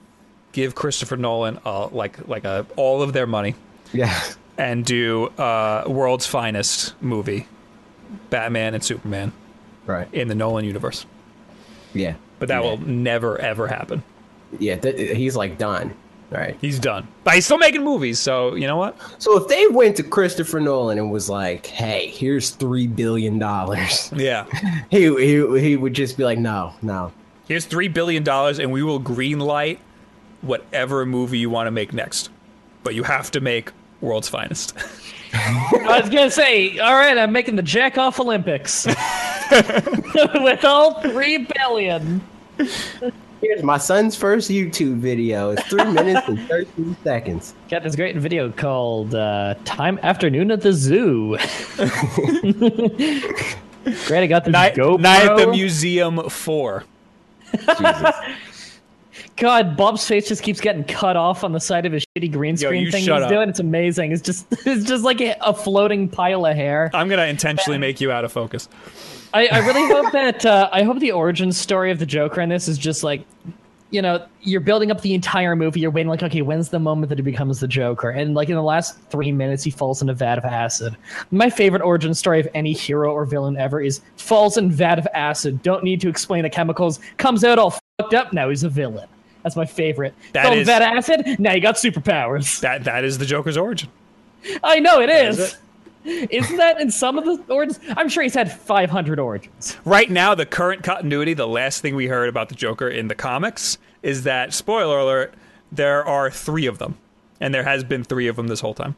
[0.53, 3.55] Give Christopher Nolan uh, like like a all of their money
[3.93, 4.19] Yeah.
[4.57, 7.47] and do uh, world's finest movie,
[8.31, 9.33] Batman and Superman
[9.87, 10.09] Right.
[10.13, 11.05] in the Nolan universe.
[11.95, 12.15] Yeah.
[12.39, 12.71] But that Yeah.
[12.71, 14.03] will never ever happen.
[14.59, 15.95] Yeah, th- he's like done.
[16.31, 16.59] Right.
[16.61, 18.19] He's done, but he's still making movies.
[18.19, 18.97] So you know what?
[19.19, 24.13] So if they went to Christopher Nolan and was like, "Hey, here's three billion dollars,"
[24.17, 24.45] Yeah.
[24.91, 27.13] he, he he would just be like, "No, no."
[27.49, 29.79] Here's three billion dollars, and we will greenlight
[30.43, 32.29] whatever movie you want to make next.
[32.85, 33.73] But you have to make
[34.03, 34.75] World's Finest.
[35.33, 38.87] I was gonna say, all right, I'm making the Jack Off Olympics
[40.35, 42.21] with all three billion.
[43.41, 45.51] Here's my son's first YouTube video.
[45.51, 47.55] It's three minutes and thirteen seconds.
[47.71, 51.37] Got this great video called uh, "Time Afternoon at the Zoo."
[54.07, 55.01] great, I got the night, GoPro.
[55.01, 56.85] night at the Museum Four.
[57.79, 58.15] Jesus.
[59.37, 62.57] God, Bob's face just keeps getting cut off on the side of his shitty green
[62.57, 63.29] screen you thing he's up.
[63.29, 63.49] doing.
[63.49, 64.11] It's amazing.
[64.11, 66.91] It's just it's just like a, a floating pile of hair.
[66.93, 68.69] I'm gonna intentionally make you out of focus.
[69.35, 72.49] I, I really hope that uh, I hope the origin story of the Joker in
[72.49, 73.25] this is just like,
[73.91, 75.81] you know, you're building up the entire movie.
[75.81, 78.11] You're waiting like, okay, when's the moment that he becomes the Joker?
[78.11, 80.97] And like in the last three minutes, he falls in a vat of acid.
[81.31, 85.07] My favorite origin story of any hero or villain ever is falls in vat of
[85.15, 85.63] acid.
[85.63, 87.01] Don't need to explain the chemicals.
[87.17, 88.33] Comes out all fucked up.
[88.33, 89.09] Now he's a villain.
[89.43, 90.15] That's my favorite.
[90.33, 91.39] That Fell in vat of acid.
[91.39, 92.61] Now you got superpowers.
[92.61, 93.91] That that is the Joker's origin.
[94.63, 95.57] I know it is is.
[96.09, 97.79] Isn't that in some of the origins?
[97.97, 99.77] I'm sure he's had 500 origins.
[99.85, 103.15] Right now, the current continuity, the last thing we heard about the Joker in the
[103.15, 105.35] comics is that, spoiler alert,
[105.71, 106.97] there are three of them.
[107.41, 108.97] And there has been three of them this whole time.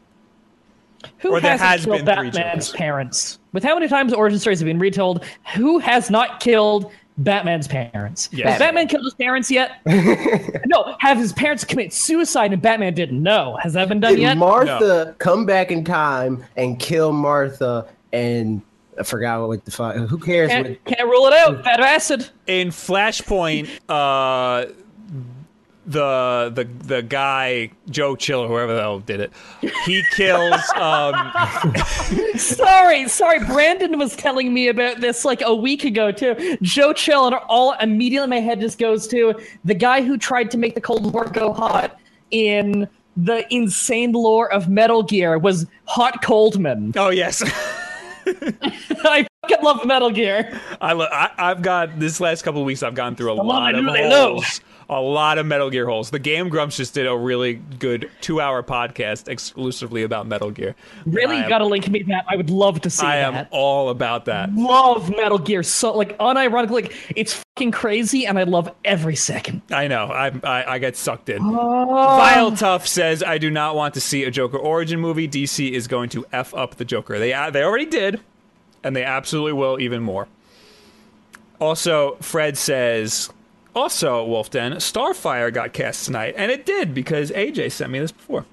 [1.19, 3.39] Who Or hasn't has killed been Batman's parents?
[3.53, 5.23] With how many times origin stories have been retold,
[5.55, 6.91] who has not killed
[7.23, 8.29] Batman's parents?
[8.31, 8.49] Yes.
[8.49, 9.81] Has Batman killed his parents yet?
[10.65, 10.95] no.
[10.99, 13.57] Have his parents commit suicide and Batman didn't know?
[13.61, 14.37] Has that been done Did yet?
[14.37, 18.61] Martha come back in time and kill Martha and
[18.99, 19.95] I forgot what the fuck.
[19.95, 20.49] Who cares?
[20.49, 21.63] can't, can't rule it out.
[21.63, 22.29] Bad acid.
[22.47, 24.71] in Flashpoint, uh,
[25.85, 29.31] the the the guy Joe Chill or whoever the hell did it,
[29.85, 30.61] he kills.
[30.75, 31.15] Um,
[32.35, 33.39] Sorry, sorry.
[33.45, 36.57] Brandon was telling me about this like a week ago too.
[36.61, 39.33] Joe Chill and all immediately my head just goes to
[39.65, 41.97] the guy who tried to make the Cold War go hot
[42.31, 46.93] in the insane lore of Metal Gear was Hot Coldman.
[46.95, 47.41] oh yes,
[48.25, 50.59] I fucking love Metal Gear.
[50.79, 52.83] I, lo- I I've got this last couple of weeks.
[52.83, 54.61] I've gone through a lot of holes.
[54.91, 56.09] A lot of Metal Gear holes.
[56.09, 60.75] The Game Grumps just did a really good two-hour podcast exclusively about Metal Gear.
[61.05, 62.25] Really, you gotta link me that.
[62.27, 64.53] I would love to see I am all about that.
[64.53, 69.61] Love Metal Gear so like unironically, like it's fucking crazy, and I love every second.
[69.71, 70.07] I know.
[70.07, 71.39] I I, I get sucked in.
[71.41, 72.17] Oh.
[72.17, 75.25] Vile Tough says, "I do not want to see a Joker origin movie.
[75.25, 77.17] DC is going to f up the Joker.
[77.17, 78.19] They uh, they already did,
[78.83, 80.27] and they absolutely will even more."
[81.61, 83.29] Also, Fred says,
[83.75, 88.11] "Also, Wulff Den, Starfire got cast tonight, and it did because AJ sent me this
[88.11, 88.45] before.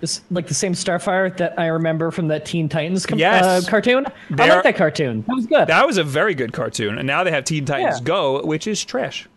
[0.00, 3.44] It's like the same Starfire that I remember from that Teen Titans com- Yes.
[3.66, 4.06] uh, cartoon.
[4.06, 5.24] I They're- like that cartoon.
[5.26, 5.66] That was good.
[5.66, 8.04] That was a very good cartoon, and now they have Teen Titans Yeah.
[8.04, 9.28] Go, which is trash.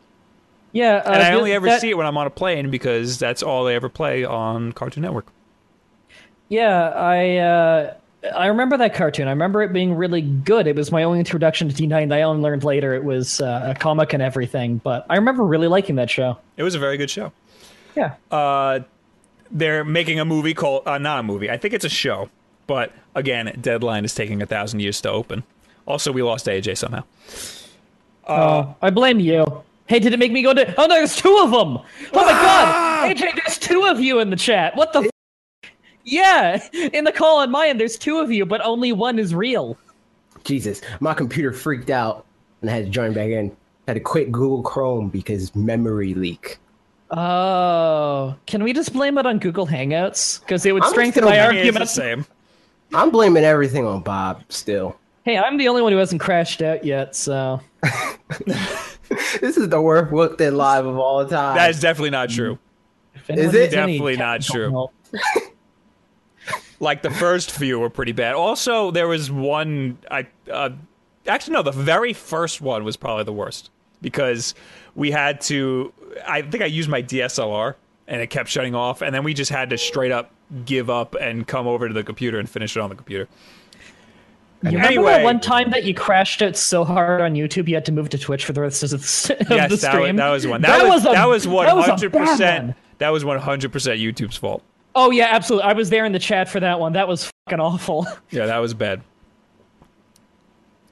[0.71, 3.17] yeah, uh, And I only ever that- see it when I'm on a plane because
[3.17, 5.25] that's all they ever play on Cartoon Network."
[6.47, 7.93] Yeah, I uh,
[8.35, 9.27] I remember that cartoon.
[9.27, 10.67] I remember it being really good.
[10.67, 12.11] It was my only introduction to Teen Titans.
[12.11, 15.67] I only learned later it was uh, a comic and everything, but I remember really
[15.67, 16.37] liking that show.
[16.55, 17.31] It was a very good show.
[17.95, 18.15] Yeah.
[18.29, 18.81] Uh,
[19.49, 21.49] they're making a movie called uh, not a movie.
[21.49, 22.29] I think it's a show,
[22.67, 25.43] but again, Deadline is taking a thousand years to open.
[25.87, 27.03] Also, we lost AJ somehow.
[28.27, 29.63] Oh, I blame you.
[29.87, 30.73] Hey, did it make me go to?
[30.77, 31.77] Oh no, there's two of them.
[32.13, 33.01] Oh my Ah!
[33.07, 34.75] god, AJ, there's two of you in the chat.
[34.75, 34.99] What the?
[34.99, 35.09] F-
[36.11, 39.33] yeah, in the call on my end, there's two of you, but only one is
[39.33, 39.77] real.
[40.43, 42.25] Jesus, my computer freaked out
[42.61, 43.55] and I had to join back in.
[43.87, 46.57] had to quit Google Chrome because memory leak.
[47.11, 50.39] Oh, can we just blame it on Google Hangouts?
[50.39, 51.89] Because it would I'm strengthen still- my I the argument.
[51.89, 52.25] same.
[52.93, 54.97] I'm blaming everything on Bob still.
[55.23, 57.61] Hey, I'm the only one who hasn't crashed out yet, so
[59.41, 61.55] This is the worst looked at live of all time.
[61.55, 62.57] That is definitely not true.
[63.15, 63.71] if Is it?
[63.71, 64.87] Definitely not true.
[66.81, 68.33] Like the first few were pretty bad.
[68.33, 69.99] Also, there was one.
[70.09, 70.71] I uh,
[71.27, 73.69] actually no, the very first one was probably the worst
[74.01, 74.55] because
[74.95, 75.93] we had to.
[76.27, 77.75] I think I used my DSLR
[78.07, 80.31] and it kept shutting off, and then we just had to straight up
[80.65, 83.27] give up and come over to the computer and finish it on the computer.
[84.63, 85.11] You remember Anyway.
[85.11, 88.09] that one time that you crashed out so hard on YouTube you had to move
[88.09, 88.95] to Twitch for the rest of the,
[89.41, 90.15] of Yes, the that was, stream?
[90.17, 90.61] that was one.
[90.61, 92.75] That, was, that was one that was one hundred percent.
[92.97, 94.63] That was one hundred percent YouTube's fault.
[94.95, 95.69] Oh yeah, absolutely.
[95.69, 96.93] I was there in the chat for that one.
[96.93, 98.05] That was fucking awful.
[98.29, 99.01] Yeah, that was bad.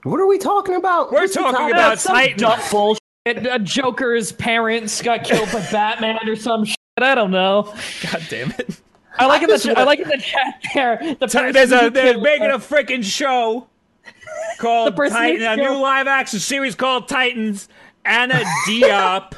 [0.04, 1.12] what are we talking about?
[1.12, 1.74] We're What's talking topic?
[1.74, 2.38] about some Titan.
[2.38, 3.00] dumb bullshit.
[3.26, 6.76] A uh, Joker's parents got killed by Batman or some shit.
[6.98, 7.74] I don't know.
[8.04, 8.82] God damn it!
[9.18, 10.98] I like in just the I like in the chat there.
[11.20, 13.68] The person There's a they're killed- making a freaking show
[14.60, 17.68] called The Titan, a new live action series called Titans.
[18.06, 19.34] Anna Diop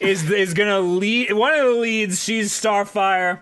[0.00, 2.22] is is gonna lead one of the leads.
[2.22, 3.40] She's Starfire.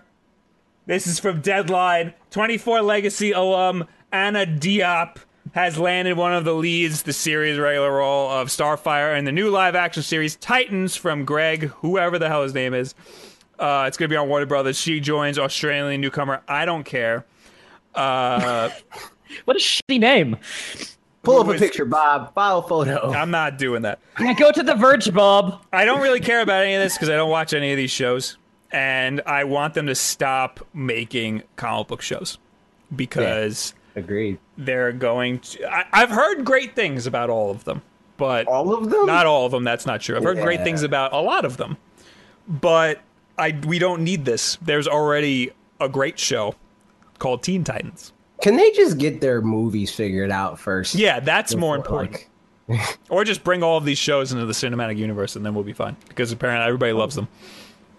[0.85, 2.13] This is from Deadline.
[2.31, 5.17] 24 Legacy alum Anna Diop
[5.53, 9.49] has landed one of the leads, the series regular role of Starfire in the new
[9.49, 12.95] live action series Titans from Greg, whoever the hell his name is.
[13.59, 14.77] Uh, it's gonna be on Warner Brothers.
[14.77, 16.41] She joins Australian newcomer.
[16.47, 17.25] I don't care.
[17.95, 18.69] Uh,
[19.45, 20.37] What a shitty name.
[21.27, 22.33] Pull up a picture, Bob.
[22.33, 23.11] File a photo.
[23.11, 23.99] I'm not doing that.
[24.19, 25.61] Yeah, go to the Verge, Bob.
[25.73, 27.91] I don't really care about any of this because I don't watch any of these
[27.91, 28.37] shows,
[28.71, 32.37] and I want them to stop making comic book shows
[32.95, 34.39] because Agreed.
[34.57, 35.71] they're going to.
[35.71, 37.81] I, I've heard great things about all of them,
[38.17, 39.05] but All of them?
[39.05, 39.63] not all of them.
[39.63, 40.15] That's not true.
[40.17, 41.77] I've heard great things about a lot of them,
[42.47, 43.01] but
[43.37, 44.57] I we don't need this.
[44.61, 46.55] There's already a great show
[47.19, 48.13] called Teen Titans.
[48.41, 50.95] Can they just get their movies figured out first?
[50.95, 52.11] Yeah, that's more important.
[52.13, 52.29] like-
[53.09, 55.71] Or just bring all of these shows into the cinematic universe, and then we'll be
[55.73, 55.95] fine.
[56.09, 57.27] Because apparently everybody loves them.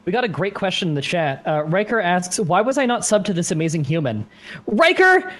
[0.04, 1.42] We got a great question in the chat.
[1.46, 4.26] Uh, Riker asks, "Why was I not subbed to this amazing human?"
[4.66, 5.32] Riker,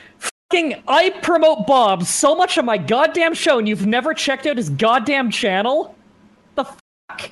[0.51, 4.57] fucking, I promote Bob so much on my goddamn show, and you've never checked out
[4.57, 5.95] his goddamn channel.
[6.55, 7.31] The fuck?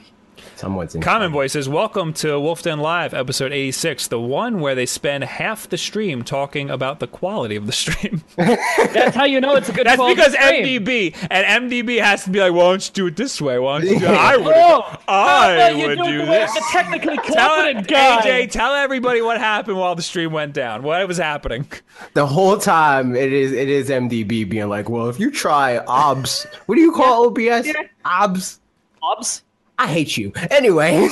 [0.56, 1.02] Someone's in.
[1.02, 5.22] Common Boy says, Welcome to Wulff Den Live, episode 86, the one where they spend
[5.24, 8.24] half the stream talking about the quality of the stream.
[8.36, 9.86] That's how you know it's a good.
[9.86, 10.64] That's quality because stream.
[10.86, 13.58] MDB, and MDB has to be like, Why don't you do it this way?
[13.58, 14.10] Why don't you do it?
[14.10, 16.54] I would, Oh, how I would do it do the way this.
[16.54, 18.22] The technically Tell guy.
[18.22, 20.82] AJ, tell everybody what happened while the stream went down.
[20.82, 21.66] What was happening?
[22.14, 26.46] The whole time it is it is MDB being like, well, if you try OBS,
[26.64, 27.68] what do you call OBS?
[28.06, 28.60] OBS.
[29.02, 29.42] Bob's.
[29.78, 30.32] I hate you.
[30.50, 30.92] Anyway,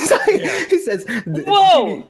[0.69, 2.09] he says, Whoa!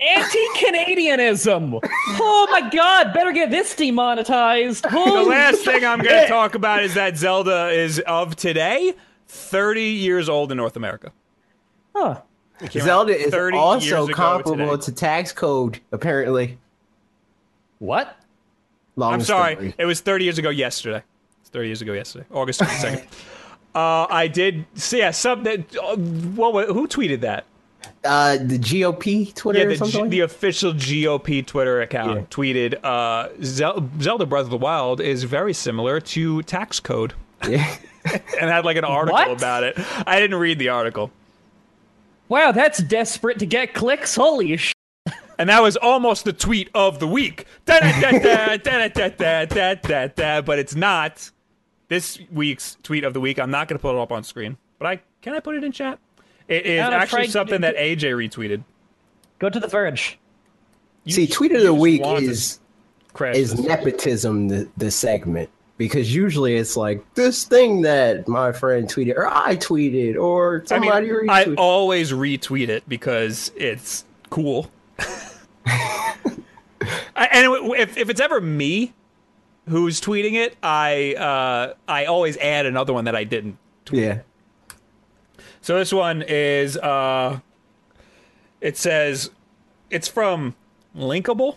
[0.00, 1.78] Anti-Canadianism.
[1.82, 3.12] Oh my God!
[3.12, 4.84] Better get this demonetized.
[4.84, 8.94] The Holy last thing I'm going to talk about is that Zelda is of today
[9.28, 11.12] 30 years old in North America.
[11.94, 12.22] Huh.
[12.70, 14.82] Zelda is 30 also comparable today.
[14.84, 16.58] to tax code, apparently.
[17.78, 18.16] What?
[18.96, 19.54] Long I'm sorry.
[19.54, 19.74] story.
[19.78, 21.02] It was 30 years ago yesterday.
[21.40, 23.06] It's 30 years ago yesterday, August 22nd.
[23.74, 25.76] uh, I did see yeah, some that.
[25.76, 27.44] Uh, what, who tweeted that?
[28.04, 29.92] Uh, the GOP Twitter Yeah, or the, something.
[29.92, 32.24] G- like the official GOP Twitter account Yeah.
[32.30, 37.12] tweeted uh, Zel- Zelda Breath of the Wild is very similar to tax code?
[37.48, 37.76] Yeah.
[38.40, 39.30] and had like an article What?
[39.30, 39.78] about it.
[40.06, 41.10] I didn't read the article.
[42.28, 44.14] Wow, that's desperate to get clicks.
[44.14, 44.72] Holy sh!
[45.38, 47.46] And that was almost the tweet of the week.
[47.66, 47.82] But
[50.58, 51.30] it's not
[51.90, 53.38] this week's tweet of the week.
[53.38, 54.56] I'm not going to put it up on screen.
[54.78, 55.98] But I can I put it in chat?
[56.48, 58.64] It is actually Frank, something that AJ retweeted.
[59.38, 60.18] Go to the Verge.
[61.04, 62.60] You See, tweet of the week is
[63.12, 63.66] crash is this.
[63.66, 69.26] nepotism the, the segment because usually it's like this thing that my friend tweeted or
[69.26, 74.70] I tweeted or I mean, somebody I always retweet it because it's cool.
[75.66, 76.16] I,
[77.16, 78.94] and if if it's ever me
[79.68, 84.02] who's tweeting it, I uh, I always add another one that I didn't Tweet.
[84.02, 84.20] yeah.
[85.62, 87.40] So this one is uh
[88.60, 89.30] It says
[89.90, 90.54] it's from
[90.96, 91.56] Linkable,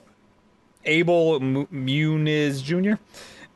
[0.86, 3.02] Abel M- Muniz Jr.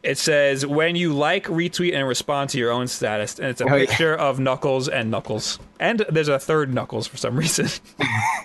[0.03, 3.65] It says when you like, retweet, and respond to your own status, and it's a
[3.65, 3.85] Oh, yeah.
[3.87, 7.67] picture of Knuckles and Knuckles, and there's a third Knuckles for some reason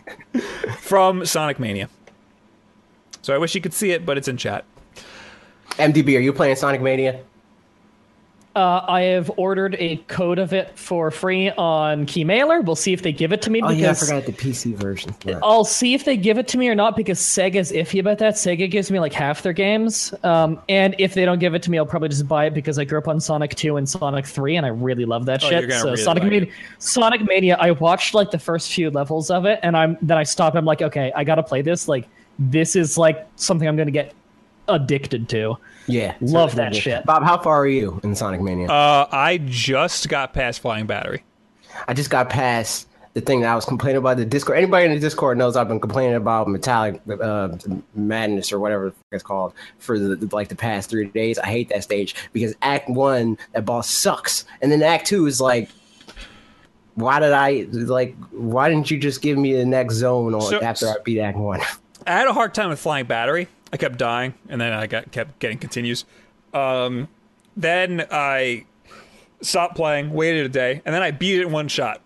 [0.80, 1.88] from Sonic Mania.
[3.20, 4.64] So I wish you could see it, but it's in chat.
[5.78, 7.20] MDB, are you playing Sonic Mania?
[8.54, 12.62] Uh, I have ordered a code of it for free on Keymailer.
[12.62, 14.74] We'll see if they give it to me Oh because yeah, I forgot the PC
[14.74, 15.14] version.
[15.24, 15.38] Yeah.
[15.42, 18.34] I'll see if they give it to me or not because Sega's iffy about that.
[18.34, 20.12] Sega gives me like half their games.
[20.22, 22.78] Um, and if they don't give it to me, I'll probably just buy it because
[22.78, 25.48] I grew up on Sonic 2 and Sonic 3 and I really love that Oh,
[25.48, 25.72] shit.
[25.72, 29.46] So really Sonic like Mania Sonic Mania, I watched like the first few levels of
[29.46, 30.58] it and I'm then I stopped.
[30.58, 31.88] I'm like, okay, I gotta play this.
[31.88, 32.06] Like
[32.38, 34.12] this is like something I'm gonna get
[34.68, 35.56] addicted to.
[35.86, 37.04] Yeah, Love that shit.
[37.04, 38.68] Bob, how far are you in Sonic Mania?
[38.68, 41.24] Uh, I just got past Flying Battery.
[41.88, 44.56] I just got past the thing that I was complaining about the Discord.
[44.58, 47.48] Anybody in the Discord knows I've been complaining about Metallic uh,
[47.94, 51.38] Madness or whatever it's called for the, like the past three days.
[51.38, 55.40] I hate that stage because Act One that boss sucks, and then Act Two is
[55.40, 55.68] like.
[56.94, 58.14] Why did I like?
[58.32, 61.38] Why didn't you just give me the next zone on So- after I beat Act
[61.38, 61.60] One?
[62.06, 63.48] I had a hard time with flying battery.
[63.72, 66.04] I kept dying, and then I got kept getting continues.
[66.52, 67.08] Um,
[67.56, 68.66] then I
[69.40, 72.00] stopped playing, waited a day, and then I beat it in one shot.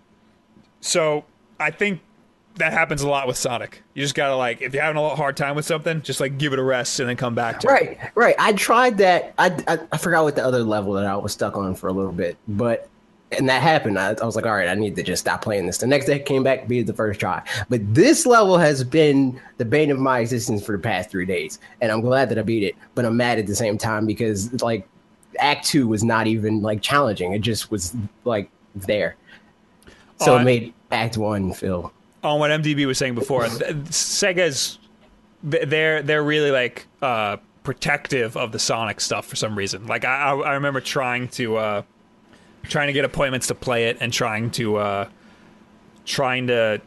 [0.81, 1.25] So
[1.59, 2.01] I think
[2.57, 3.83] that happens a lot with Sonic.
[3.95, 6.53] You just gotta like, if you're having a hard time with something, just like give
[6.53, 7.71] it a rest and then come back to it.
[7.71, 8.35] Right, right.
[8.39, 9.35] I tried that.
[9.39, 11.93] I, I I forgot what the other level that I was stuck on for a
[11.93, 12.89] little bit, but
[13.37, 13.99] and that happened.
[13.99, 15.79] I, I was like, all right, I need to just stop playing this.
[15.79, 17.43] The next day, it came back, beat the first try.
[17.69, 21.59] But this level has been the bane of my existence for the past three days,
[21.81, 22.75] and I'm glad that I beat it.
[22.95, 24.89] But I'm mad at the same time because like
[25.39, 27.33] Act Two was not even like challenging.
[27.33, 29.17] It just was like there.
[30.19, 31.93] So Oh, it I- made Act One feel.
[32.25, 34.79] on what MDB was saying before, Sega's
[35.43, 39.87] they're they're really like uh, protective of the Sonic stuff for some reason.
[39.87, 41.83] Like I I I remember trying to uh,
[42.69, 45.09] trying to get appointments to play it and trying to uh,
[46.05, 46.81] trying to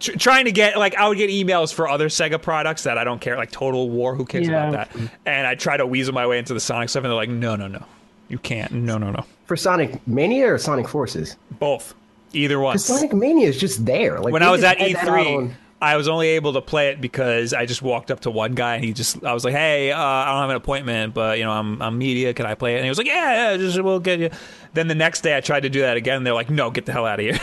[0.00, 3.04] tr- trying to get like I would get emails for other Sega products that I
[3.04, 4.68] don't care like Total War who cares Yeah.
[4.68, 7.16] about that and I try to weasel my way into the Sonic stuff and they're
[7.16, 7.84] like no no no
[8.28, 11.36] you can't no no no For Sonic Mania or Sonic Forces?
[11.58, 11.94] both
[12.34, 12.78] either one.
[12.78, 14.20] Sonic Mania is just there.
[14.20, 16.60] Like when I was at had that out E3, on- I was only able to
[16.60, 19.44] play it because I just walked up to one guy and he just I was
[19.44, 22.34] like, "Hey, uh, I don't have an appointment, but you know, I'm I'm media.
[22.34, 24.30] Can I play it?" And he was like, "Yeah, yeah, just we'll get you."
[24.74, 26.24] Then the next day, I tried to do that again.
[26.24, 27.38] They're like, "No, get the hell out of here."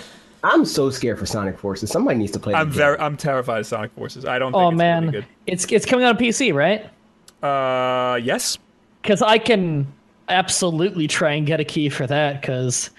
[0.44, 1.90] I'm so scared for Sonic Forces.
[1.90, 2.54] Somebody needs to play.
[2.54, 4.24] I'm very I'm terrified of Sonic Forces.
[4.24, 4.52] I don't.
[4.52, 6.86] Think Oh it's man, Gonna it's it's coming out on PC, right?
[7.42, 8.58] Uh, yes.
[9.02, 9.86] Because I can
[10.28, 12.40] absolutely try and get a key for that.
[12.40, 12.90] Because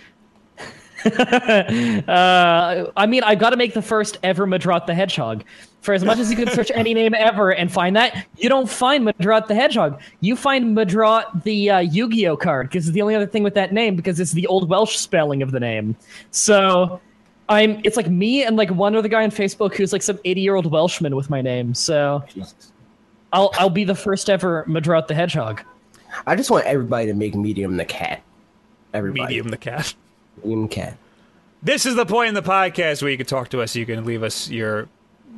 [2.07, 5.43] uh, I mean, I've got to make the first ever Medraut the Hedgehog.
[5.81, 8.69] For as much as you can search any name ever and find that, you don't
[8.69, 10.01] find Medraut the Hedgehog.
[10.19, 13.71] You find Medraut the uh, Yu-Gi-Oh card because it's the only other thing with that
[13.71, 15.95] name because it's the old Welsh spelling of the name.
[16.31, 17.01] So.
[17.49, 17.79] I'm.
[17.85, 20.55] It's like me and like one other guy on Facebook who's like some 80 year
[20.55, 21.73] old Welshman with my name.
[21.73, 22.73] So Jesus.
[23.31, 25.63] I'll I'll be the first ever Medraut the Hedgehog.
[26.25, 28.21] I just want everybody to make Medium the cat.
[28.93, 29.27] Everybody.
[29.27, 29.93] Medium the cat.
[30.43, 30.97] Medium cat.
[31.63, 33.75] This is the point in the podcast where you can talk to us.
[33.75, 34.87] You can leave us your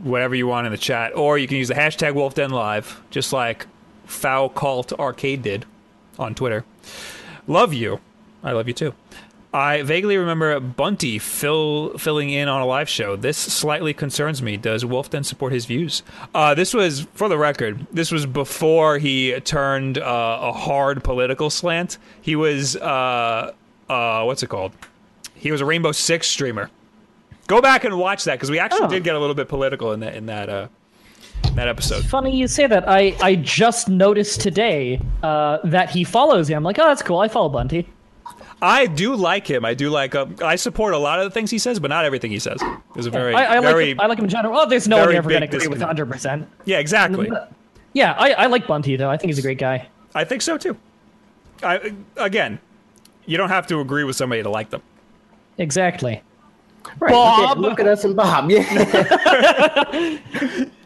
[0.04, 3.68] whatever you want in the chat, or you can use the hashtag WulffDenLive, just like
[4.06, 5.66] Foul Cult Arcade did
[6.18, 6.66] on Twitter.
[7.48, 8.00] Love you.
[8.44, 8.94] I love you too.
[9.52, 13.16] I vaguely remember Bunty fill, filling in on a live show.
[13.16, 14.58] This slightly concerns me.
[14.58, 16.04] Does Wulff Den support his views?
[16.36, 21.50] Uh, this was, for the record, this was before he turned uh, a hard political
[21.50, 21.98] slant.
[22.22, 23.54] He was, uh,
[23.90, 24.72] uh, what's it called?
[25.40, 26.70] He was a Rainbow Six streamer.
[27.48, 28.90] Go back and watch that because we actually Oh.
[28.90, 30.68] did get a little bit political in that in that uh,
[31.48, 32.06] in that episode.
[32.06, 32.88] Funny you say that.
[32.88, 36.56] I, I just noticed today uh, that he follows you.
[36.56, 37.20] I'm like, oh, that's cool.
[37.20, 37.88] I follow Bunty.
[38.62, 39.64] I do like him.
[39.64, 40.14] I do like.
[40.14, 42.62] Uh, I support a lot of the things he says, but not everything he says.
[42.94, 44.58] There's a very, I, I like very, him, I like him in general.
[44.58, 46.06] Oh, there's no one very ever going to agree with 100.
[46.08, 47.32] percent yeah, exactly.
[47.94, 49.10] Yeah, I, I like Bunty though.
[49.10, 49.88] I think he's a great guy.
[50.14, 50.76] I think so too.
[51.64, 52.60] I again,
[53.26, 54.82] you don't have to agree with somebody to like them.
[55.60, 56.24] Exactly.
[57.00, 57.12] Right.
[57.12, 57.40] Bob!
[57.40, 58.50] Look, at, look at us and Bob.
[58.50, 60.18] Yeah.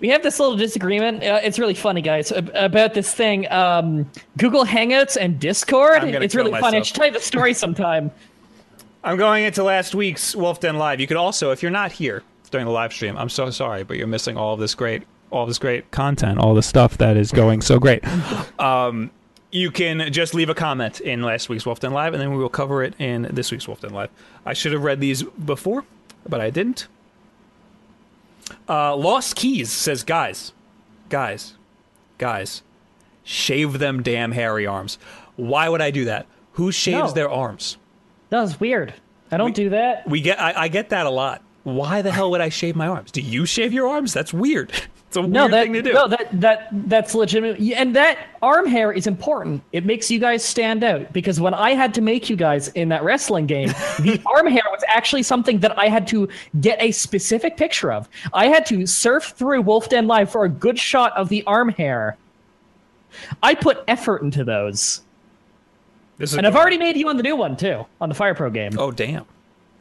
[0.00, 1.24] We have this little disagreement.
[1.24, 3.50] Uh, it's really funny, guys, ab- about this thing.
[3.50, 6.04] Um, Google Hangouts and Discord.
[6.04, 6.78] It's kill really funny.
[6.78, 8.12] I should tell you the story sometime.
[9.04, 11.00] I'm going into last week's Wulff Den Live.
[11.00, 13.96] You could also, if you're not here during the live stream, I'm so sorry, but
[13.96, 17.32] you're missing all of this great, all this great content, all the stuff that is
[17.32, 18.04] going so great.
[18.58, 19.10] Um,
[19.50, 22.36] you can just leave a comment in last week's Wulff Den Live, and then we
[22.38, 24.10] will cover it in this week's Wulff Den Live.
[24.44, 25.84] I should have read these before,
[26.28, 26.86] but I didn't.
[28.68, 30.52] Uh, Lost Keys says, guys,
[31.08, 31.54] guys,
[32.18, 32.62] guys,
[33.24, 34.98] shave them damn hairy arms.
[35.36, 36.26] Why would I do that?
[36.52, 37.12] Who shaves No.
[37.12, 37.76] their arms?
[38.30, 38.94] That was weird.
[39.30, 40.08] I don't do that.
[40.08, 41.42] We get, I, I get that a lot.
[41.64, 43.10] Why the hell would I shave my arms?
[43.12, 44.12] Do you shave your arms?
[44.14, 44.72] That's weird.
[45.08, 45.92] It's a No, weird that thing to do.
[45.94, 47.58] no, that that that's legitimate.
[47.76, 49.62] And that arm hair is important.
[49.72, 52.90] It makes you guys stand out because when I had to make you guys in
[52.90, 53.68] that wrestling game,
[54.00, 56.28] the arm hair was actually something that I had to
[56.60, 58.06] get a specific picture of.
[58.34, 61.70] I had to surf through Wulff Den Live for a good shot of the arm
[61.70, 62.18] hair.
[63.42, 65.00] I put effort into those,
[66.18, 68.34] This is and I've already made you on the new one too, on the Fire
[68.34, 68.72] Pro game.
[68.78, 69.24] Oh damn!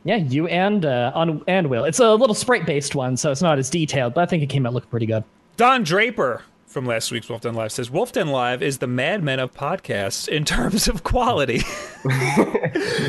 [0.08, 1.84] Yeah, you and uh, on and Will.
[1.84, 4.48] It's a little sprite based one, so it's not as detailed, but I think it
[4.48, 5.26] came out looking pretty good.
[5.58, 9.22] Don Draper from last week's Wulff Den Live says Wulff Den Live is the Mad
[9.22, 11.62] Men of podcasts in terms of quality.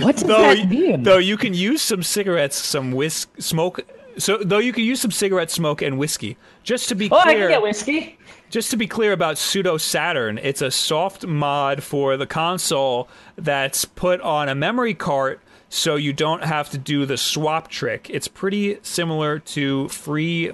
[0.00, 1.04] What does though, that mean?
[1.04, 3.80] though you can use some cigarettes, some whisk smoke.
[4.16, 6.36] So though you can use some cigarette smoke and whiskey.
[6.64, 8.18] Just to be clear oh, I can get whiskey.
[8.50, 13.84] just to be clear about Pseudo Saturn, it's a soft mod for the console that's
[13.84, 15.38] put on a memory card
[15.68, 18.08] so you don't have to do the swap trick.
[18.10, 20.52] It's pretty similar to free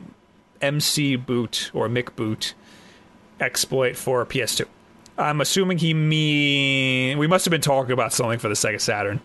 [0.60, 2.54] MC boot or Mic boot
[3.40, 4.66] exploit for PS2.
[5.16, 9.20] I'm assuming he mean we must have been talking about something for the Sega Saturn.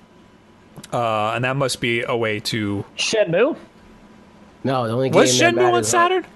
[0.94, 3.58] Uh, and that must be a way to Shenmue.
[4.64, 6.24] No, the only Was game that matters was Shenmue on Saturn?
[6.24, 6.28] Uh,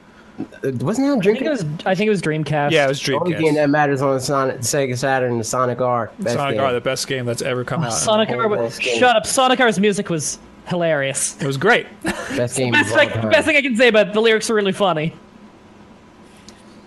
[0.64, 1.66] wasn't that on I think it was.
[1.86, 2.72] I think it was Dreamcast.
[2.72, 3.56] Yeah, it was The only game Dreamcast.
[3.56, 6.12] that matters on Sonic, Sega Saturn is Sonic R.
[6.20, 6.64] Best Sonic game.
[6.66, 7.94] R, the best game that's ever come out.
[7.94, 8.50] Sonic Oh, R.
[8.50, 9.00] best game.
[9.00, 9.26] Shut up.
[9.26, 11.40] Sonic R's music was hilarious.
[11.42, 11.88] It was great.
[12.04, 14.56] Best game Best of thing, best thing I can say about it, the lyrics are
[14.56, 15.14] really funny.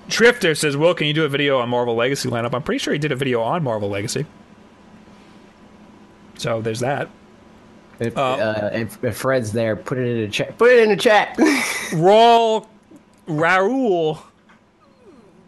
[0.08, 2.92] Trifter says, "Will, can you do a video on Marvel Legacy lineup?" I'm pretty sure
[2.92, 4.24] he did a video on Marvel Legacy.
[6.38, 7.08] So there's that.
[7.98, 10.58] If, uh, if, if Fred's there, put it in the chat.
[10.58, 11.36] Put it in the chat.
[11.92, 12.66] Raul
[13.26, 14.20] Raul.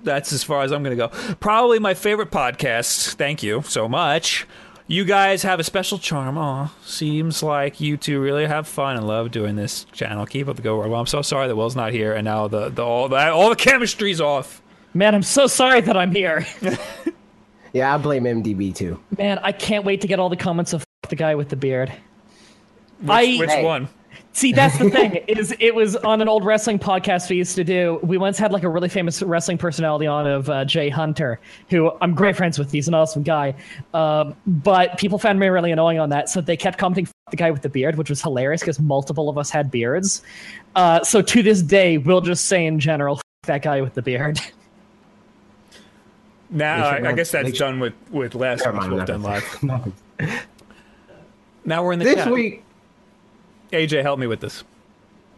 [0.04, 1.34] That's as far as I'm going to go.
[1.36, 3.14] Probably my favorite podcast.
[3.14, 4.46] Thank you so much.
[4.86, 6.38] You guys have a special charm.
[6.38, 10.24] Aw, seems like you two really have fun and love doing this channel.
[10.24, 10.88] Keep up the good work.
[10.88, 13.50] Well, I'm so sorry that Will's not here, and now the, the all the all
[13.50, 14.62] the chemistry's off.
[14.94, 16.46] Man, I'm so sorry that I'm here.
[17.74, 18.98] yeah, I blame MDB too.
[19.18, 21.90] Man, I can't wait to get all the comments of the guy with the beard.
[23.00, 23.64] Which, I- which Hey.
[23.64, 23.88] one?
[24.38, 25.16] See, that's the thing.
[25.26, 27.98] Is it was on an old wrestling podcast we used to do.
[28.04, 31.90] We once had like a really famous wrestling personality on of uh, Jay Hunter, who
[32.00, 32.70] I'm great friends with.
[32.70, 33.56] He's an awesome guy.
[33.94, 37.36] Um, but people found me really annoying on that, so they kept commenting "F- the
[37.36, 40.22] guy with the beard, which was hilarious because multiple of us had beards.
[40.76, 44.38] Uh, so to this day, we'll just say in general, that guy with the beard.
[46.48, 49.92] Now I, I guess that's done with with last Never week's mind, Wulff Den never
[50.20, 50.44] Live.
[51.64, 52.32] Now we're in the This chat.
[52.32, 52.62] week
[53.72, 54.64] AJ, help me with this.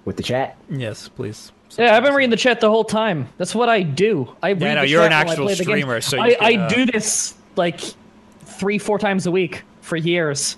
[0.05, 0.57] with the chat.
[0.69, 1.53] Yes, please.
[1.79, 3.29] Yeah, I've been reading the chat the whole time.
[3.39, 4.35] That's what I do.
[4.43, 5.79] I read no, the you're chat an while I actual play the games.
[5.81, 7.81] streamer, so you I, can, I uh, do this like
[8.41, 10.57] three, four times a week for years.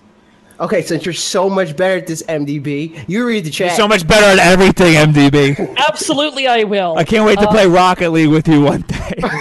[0.60, 3.76] Okay, since you're so much better at this MDB, you read the chat.
[3.76, 5.76] So much better at everything, MDB.
[5.76, 6.96] Absolutely, I will.
[6.96, 9.20] I can't wait to Uh, play Rocket League with you one day.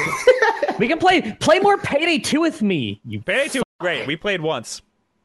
[0.79, 3.01] We can play play more Payday 2 with me.
[3.05, 4.07] You Payday 2 great.
[4.07, 4.81] We played once.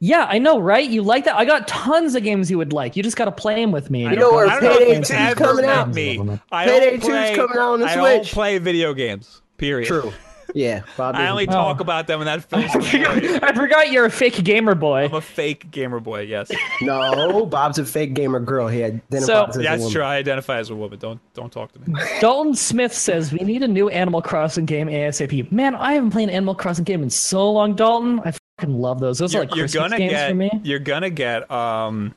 [0.07, 0.89] Yeah, I know, right?
[0.89, 1.35] You like that?
[1.37, 2.95] I got tons of games you would like.
[2.97, 4.07] You just got to play them with me.
[4.07, 5.77] I you'll know don't, where I don't know if Payday you've 2's ever coming met
[5.79, 5.95] out.
[5.95, 6.39] Me.
[6.53, 9.43] I Payday don't 2's play, coming out on the I don't play video games.
[9.59, 9.89] Period.
[9.89, 10.13] True.
[10.55, 11.17] Yeah, Bob.
[11.17, 13.43] I only doesn't- talk about them when that fills the void.
[13.43, 15.05] I forgot you're a fake gamer boy.
[15.07, 16.21] I'm a fake gamer boy.
[16.21, 16.51] Yes,
[16.81, 18.69] No, Bob's a fake gamer girl.
[18.69, 19.93] He identifies So- as a that's woman.
[19.93, 20.03] true.
[20.03, 20.99] I identify as a woman.
[20.99, 22.01] Don't don't talk to me.
[22.21, 25.51] Dalton Smith says we need a new Animal Crossing game ASAP.
[25.53, 28.21] Man, I haven't played an Animal Crossing game in so long, Dalton.
[28.25, 29.19] I fucking love those.
[29.19, 30.51] Those You're, are like you're Christmas gonna games get for me.
[30.65, 32.15] you're gonna get um,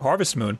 [0.00, 0.58] Harvest Moon,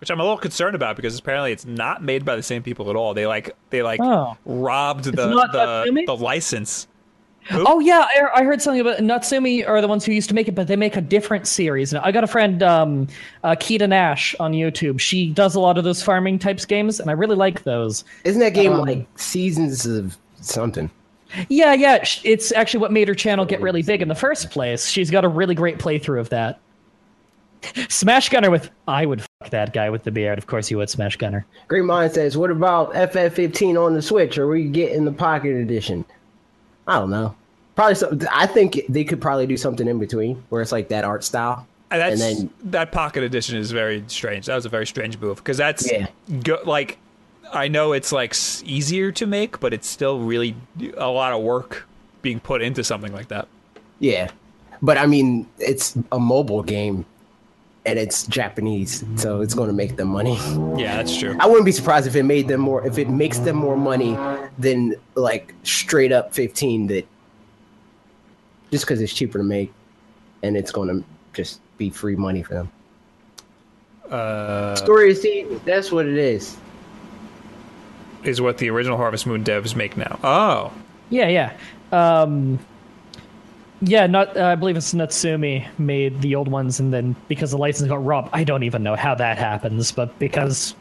[0.00, 2.90] which I'm a little concerned about because apparently it's not made by the same people
[2.90, 3.14] at all.
[3.14, 4.36] They like they like Oh.
[4.44, 6.86] robbed the the, the license.
[7.52, 8.00] Oh yeah,
[8.34, 10.66] I, I heard something about Natsume are the ones who used to make it, but
[10.66, 11.94] they make a different series.
[11.94, 13.08] I got a friend, um,
[13.42, 15.00] uh, Keita Nash on YouTube.
[15.00, 18.04] She does a lot of those farming types games, and I really like those.
[18.24, 20.90] Isn't that game Um, like seasons of something?
[21.48, 24.86] Yeah, yeah, it's actually what made her channel get really big in the first place.
[24.88, 26.58] She's got a really great playthrough of that.
[27.88, 30.38] Smash Gunner with I would fuck that guy with the beard.
[30.38, 31.44] Of course you would, Smash Gunner.
[31.68, 34.38] Great Mind says, "What about FF15 on the Switch?
[34.38, 36.04] Or we get in the Pocket Edition?"
[36.88, 37.34] I don't know.
[37.76, 37.94] Probably.
[37.96, 41.22] Some, I think they could probably do something in between where it's like that art
[41.22, 41.66] style.
[41.90, 44.46] And that's And then- that pocket edition is very strange.
[44.46, 46.06] That was a very strange move because that's Yeah.
[46.42, 46.98] go, like
[47.52, 48.34] I know it's like
[48.64, 50.54] easier to make, but it's still really
[50.96, 51.86] a lot of work
[52.22, 53.48] being put into something like that.
[53.98, 54.30] Yeah,
[54.82, 57.04] but I mean, it's a mobile game,
[57.84, 60.36] and it's Japanese, so it's going to make them money.
[60.80, 61.36] Yeah, that's true.
[61.40, 64.16] I wouldn't be surprised if it made them more, if it makes them more money
[64.58, 66.86] than like straight up fifteen.
[66.86, 67.06] That
[68.70, 69.72] just because it's cheaper to make,
[70.42, 72.70] and it's going to just be free money for them.
[74.10, 76.56] Uh, Story of Seed, that's what it is.
[78.24, 80.18] Is what the original Harvest Moon devs make now.
[80.22, 80.72] Oh,
[81.08, 81.52] Yeah, yeah.
[81.92, 82.58] Um,
[83.82, 84.36] yeah, not.
[84.36, 88.04] Uh, I believe it's Natsume made the old ones, and then because the license got
[88.04, 90.74] robbed, I don't even know how that happens, but because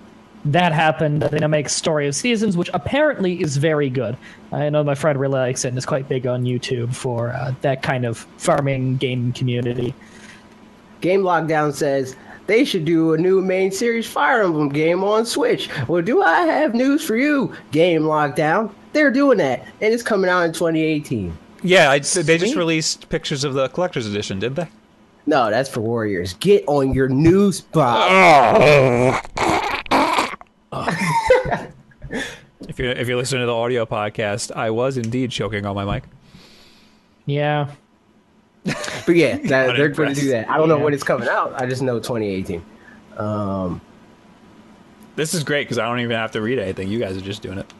[0.46, 4.18] that happened, they now make Story of Seasons, which apparently is very good.
[4.52, 7.54] I know my friend really likes it and is quite big on YouTube for uh,
[7.62, 9.94] that kind of farming game community.
[11.02, 12.16] Game Lockdown says
[12.50, 15.70] they should do a new main series Fire Emblem game on Switch.
[15.88, 18.72] Well, do I have news for you, Game Lockdown?
[18.92, 21.38] They're doing that, and it's coming out in 2018.
[21.64, 21.92] yeah.
[21.92, 24.68] I, they just released pictures of the collector's edition, did they?
[25.26, 26.34] No, that's for Warriors.
[26.34, 28.10] Get on your news spot.
[32.68, 35.86] If you're if you're listening to the audio podcast, I was indeed choking on my
[35.86, 36.04] mic.
[37.26, 37.72] Yeah.
[38.66, 40.50] But yeah, that, they're going to do that.
[40.50, 41.54] I don't know when it's coming out.
[41.60, 42.64] I just know 2018.
[43.18, 43.82] Um,
[45.16, 46.88] This is great because I don't even have to read anything.
[46.90, 47.72] You guys are just doing it.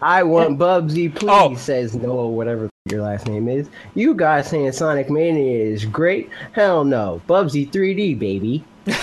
[0.00, 1.54] I want Bubsy, please, Oh.
[1.56, 3.68] says Noah, whatever your last name is.
[3.94, 6.30] You guys saying Sonic Mania is great?
[6.52, 7.20] Hell no.
[7.28, 8.64] Bubsy 3D, baby.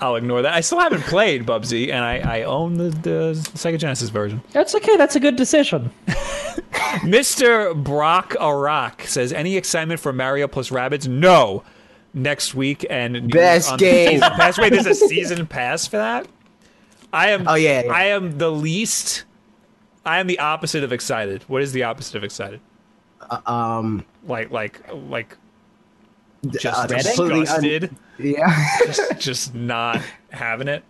[0.00, 0.54] I'll ignore that.
[0.54, 4.40] I still haven't played Bubsy, and I, I own the, the Sega Genesis version.
[4.52, 4.96] That's okay.
[4.96, 5.90] That's a good decision.
[7.02, 7.74] Mr.
[7.82, 11.08] Brock Arak says, "Any excitement for Mario plus Rabbids?
[11.08, 11.62] No.
[12.14, 14.20] Next week and Best game.
[14.20, 14.58] pass.
[14.58, 16.26] Wait, there's a season pass for that.
[17.12, 17.46] I am.
[17.46, 17.92] Oh, yeah, yeah.
[17.92, 19.24] I am the least.
[20.06, 21.42] I am the opposite of excited.
[21.48, 22.60] What is the opposite of excited?
[23.46, 25.36] Um, Like, like, like,
[26.48, 27.96] just uh, completely un- disgusted.
[28.18, 28.66] yeah.
[28.86, 30.82] just, just not having it.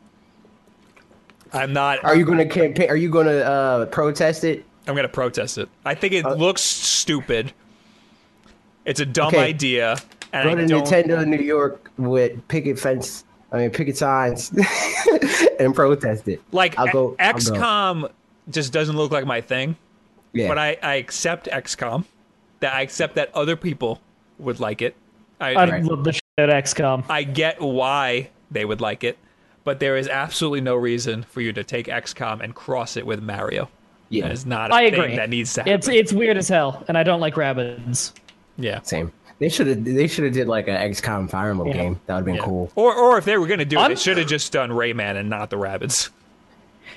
[1.52, 2.04] I'm not.
[2.04, 2.90] Are you going to campaign?
[2.90, 4.64] Are you going to uh, protest it?
[4.88, 5.68] I'm gonna protest it.
[5.84, 7.52] I think it looks stupid.
[8.84, 9.44] It's a dumb Uh, Okay.
[9.44, 9.98] idea,
[10.32, 10.84] and Go I to don't.
[10.86, 13.24] Nintendo New York with picket fence.
[13.52, 14.50] I mean, picket signs
[15.60, 16.40] and protest it.
[16.52, 17.16] like I'll go.
[17.18, 17.38] I'll go.
[17.38, 18.10] XCOM
[18.50, 19.76] just doesn't look like my thing.
[20.32, 20.48] Yeah.
[20.48, 22.04] But I, I accept XCOM.
[22.60, 24.00] That I accept that other people
[24.38, 24.96] would like it.
[25.40, 27.04] I I I, love the shit at XCOM.
[27.08, 29.16] I get why they would like it,
[29.64, 33.22] but there is absolutely no reason for you to take XCOM and cross it with
[33.22, 33.68] Mario.
[34.10, 34.24] Yeah.
[34.24, 35.16] That is not a I thing agree.
[35.16, 35.72] that needs to happen.
[35.74, 38.12] It's it's weird as hell, and I don't like rabbits.
[38.56, 38.80] yeah.
[38.82, 39.12] Same.
[39.38, 39.84] They should have.
[39.84, 41.74] They should have did like an XCOM Fire Emblem Yeah.
[41.74, 42.00] game.
[42.06, 42.42] That would have been Yeah.
[42.42, 42.72] cool.
[42.74, 44.70] Or, or if they were going to do it, I'm- they should have just done
[44.70, 46.10] Rayman and not the Rabbids.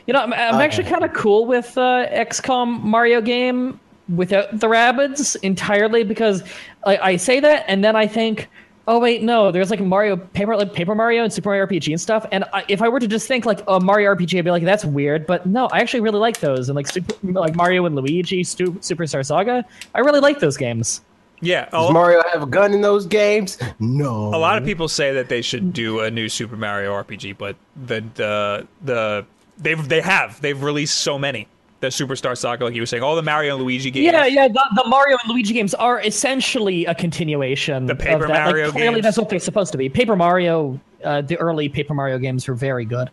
[0.07, 0.63] You know, I'm, I'm Okay.
[0.63, 3.79] actually kind of cool with uh, XCOM Mario game
[4.15, 6.43] without the rabbits entirely because
[6.85, 8.49] I, I say that and then I think,
[8.91, 12.01] oh wait, no, there's like Mario Paper like Paper Mario and Super Mario RPG and
[12.01, 12.25] stuff.
[12.33, 14.65] And I, if I were to just think like a Mario RPG, I'd be like,
[14.65, 15.25] that's weird.
[15.25, 18.73] But no, I actually really like those and like Super, like Mario and Luigi, Stu,
[18.73, 19.63] Superstar Saga.
[19.95, 20.99] I really like those games.
[21.39, 21.69] Yeah.
[21.69, 23.57] Does a- Mario have a gun in those games?
[23.79, 24.27] No.
[24.35, 27.55] A lot of people say that they should do a new Super Mario RPG, but
[27.87, 29.25] the the the
[29.57, 31.47] they've they have they've released so many.
[31.81, 34.05] The Superstar Saga, like you were saying, all the Mario and Luigi games.
[34.05, 34.47] Yeah, yeah.
[34.47, 37.87] The, the Mario and Luigi games are essentially a continuation.
[37.87, 38.45] The Paper of that.
[38.45, 39.03] Mario like, clearly, games.
[39.03, 39.89] that's what they're supposed to be.
[39.89, 43.09] Paper Mario, uh, the early Paper Mario games were very good.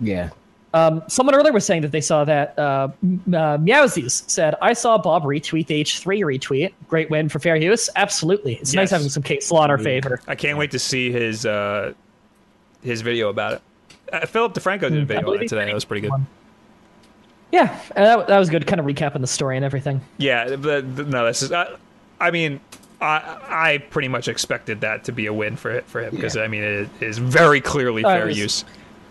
[0.00, 0.30] Yeah.
[0.74, 2.88] Um, someone earlier was saying that they saw that uh, uh,
[3.58, 6.74] Meowsies said, "I saw Bob retweet the H3 retweet.
[6.88, 7.88] Great win for fair use.
[7.96, 10.20] Absolutely, it's nice having some case law in our favor.
[10.28, 11.94] I can't wait to see his uh
[12.82, 13.62] his video about it.
[14.12, 15.64] Uh, Philip DeFranco did a video on it today.
[15.64, 15.70] did.
[15.70, 16.12] It was pretty good.
[17.52, 18.66] Yeah, that, that was good.
[18.66, 20.00] Kind of recapping the story and everything.
[20.18, 21.50] Yeah, but no, this is.
[21.52, 21.76] Uh,
[22.20, 22.60] I mean,
[23.00, 26.42] I I pretty much expected that to be a win for for him because Yeah.
[26.42, 28.64] I mean it is very clearly Uh, fair was- use.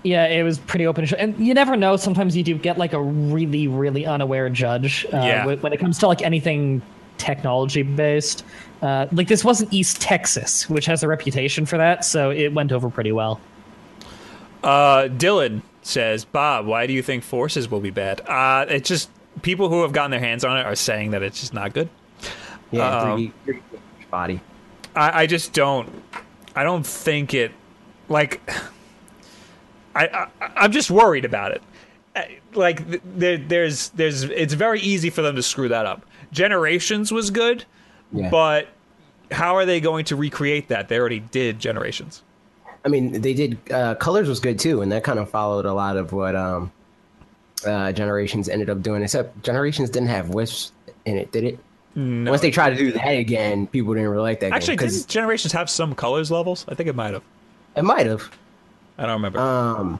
[0.03, 1.97] Yeah, it was pretty open, and and you never know.
[1.97, 5.05] Sometimes you do get like a really, really unaware judge.
[5.11, 5.45] Uh, Yeah.
[5.45, 6.81] when, when it comes to like anything
[7.17, 8.45] technology based.
[8.83, 12.71] Uh, like this wasn't East Texas, which has a reputation for that, so it went
[12.71, 13.41] over pretty well.
[14.63, 18.21] Uh, Dylan says, Bob, why do you think forces will be bad?
[18.27, 19.09] Uh, it's just
[19.41, 21.89] people who have gotten their hands on it are saying that it's just not good.
[22.71, 22.88] Yeah.
[22.99, 23.61] Um, 3D, 3D
[24.11, 24.41] body.
[24.95, 25.89] I, I just don't.
[26.55, 27.51] I don't think it.
[28.09, 28.41] Like,
[29.95, 31.61] I, I I'm just worried about it.
[32.15, 32.23] Uh,
[32.53, 32.83] Like
[33.17, 36.05] there, there's there's it's very easy for them to screw that up.
[36.31, 37.63] Generations was good,
[38.11, 38.29] Yeah.
[38.29, 38.67] but
[39.31, 40.88] how are they going to recreate that?
[40.89, 42.23] They already did Generations.
[42.88, 43.57] I mean, they did.
[43.69, 46.71] Uh, Colors was good too, and that kind of followed a lot of what um,
[47.65, 49.03] uh, Generations ended up doing.
[49.03, 50.71] Except Generations didn't have wisps
[51.03, 51.59] in it, did it?
[51.95, 52.31] No.
[52.31, 54.53] Once they tried to do that again, people didn't really like that.
[54.53, 56.63] Actually, game, didn't Generations have some colors levels?
[56.69, 57.23] I think it might have.
[57.75, 58.31] it might have.
[58.97, 59.39] I don't remember.
[59.39, 59.99] Um,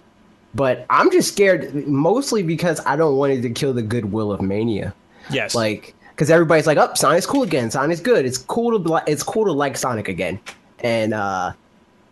[0.56, 4.40] but I'm just scared, mostly because I don't want it to kill the goodwill of
[4.40, 4.94] Mania.
[5.30, 5.54] yes.
[5.56, 7.70] Like, because everybody's like, "Up, oh, Sonic's cool again.
[7.70, 8.26] Sonic's good.
[8.26, 10.40] It's cool to it's cool to like Sonic again."
[10.80, 11.52] And uh,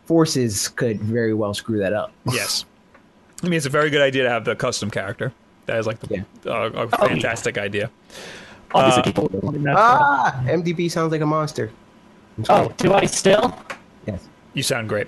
[0.05, 2.11] Forces could very well screw that up.
[2.31, 2.65] yes.
[3.43, 5.31] I mean, it's a very good idea to have the custom character.
[5.65, 6.51] That is like the, Yeah.
[6.51, 7.89] uh, a fantastic idea.
[8.73, 9.75] Obviously, Uh, people would want that.
[9.77, 11.71] Ah, MDB sounds like a monster.
[12.49, 13.57] Oh, do I still?
[14.05, 14.27] yes.
[14.53, 15.07] You sound great.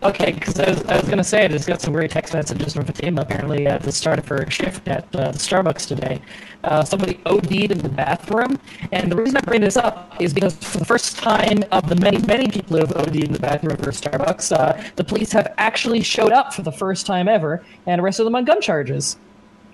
[0.00, 2.32] Okay, because I was, I was going to say, I just got some weird text
[2.32, 6.20] messages from Fatima apparently at the start of her shift at uh, the Starbucks today.
[6.62, 8.60] Uh, somebody OD'd in the bathroom,
[8.92, 11.96] and the reason I bring this up is because for the first time of the
[11.96, 15.52] many, many people who have OD'd in the bathroom for Starbucks, uh, the police have
[15.58, 19.18] actually showed up for the first time ever and arrested them on gun charges.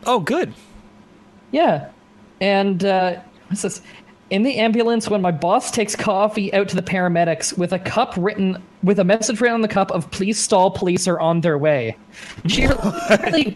[0.06, 0.54] Oh, good.
[1.52, 1.90] Yeah.
[2.40, 3.82] And uh, what's this?
[4.34, 8.14] In the ambulance, when my boss takes coffee out to the paramedics with a cup
[8.16, 11.56] written, with a message written on the cup of "Please stall, police are on their
[11.56, 11.96] way."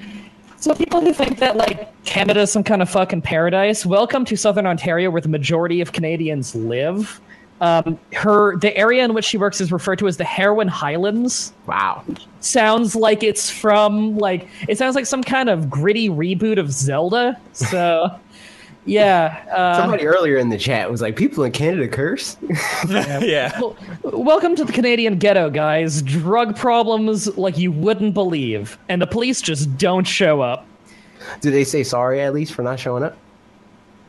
[0.60, 4.36] So people who think that like Canada is some kind of fucking paradise, welcome to
[4.36, 7.20] Southern Ontario, where the majority of Canadians live.
[7.60, 11.52] Um, her the area in which she works is referred to as the Heroin Highlands
[11.66, 12.04] Wow.
[12.40, 17.36] sounds like it's from like it sounds like some kind of gritty reboot of Zelda.
[17.52, 18.10] So
[18.88, 22.36] yeah, uh, Somebody earlier in the chat was like, "People in Canada curse."
[22.88, 23.56] yeah.
[23.60, 26.02] well, welcome to the Canadian ghetto, guys.
[26.02, 30.66] Drug problems like you wouldn't believe, and the police just don't show up.
[31.40, 33.16] Do they say sorry at least for not showing up?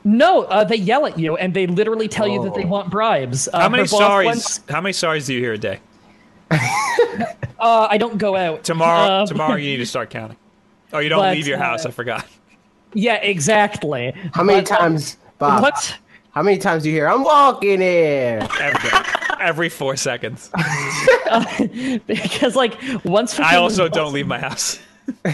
[0.05, 2.67] No, uh, they yell at you and they literally tell you that they Oh.
[2.67, 3.49] want bribes.
[3.51, 4.25] Uh, How many her sorries?
[4.25, 5.79] once- How many sorries do you hear a day?
[6.51, 10.37] uh, I don't go out Tomorrow, Uh, tomorrow you need to start counting.
[10.93, 11.85] Oh, you don't But, leave your house.
[11.85, 12.25] uh, I forgot.
[12.93, 14.13] Yeah, exactly.
[14.33, 15.61] How many But, uh, times, Bob?
[15.61, 15.97] What?
[16.31, 18.47] How many times do you hear, "I'm walking here"?
[18.59, 18.97] Every day.
[19.39, 20.49] Every four seconds.
[22.07, 24.79] because like once I also don't leave my house.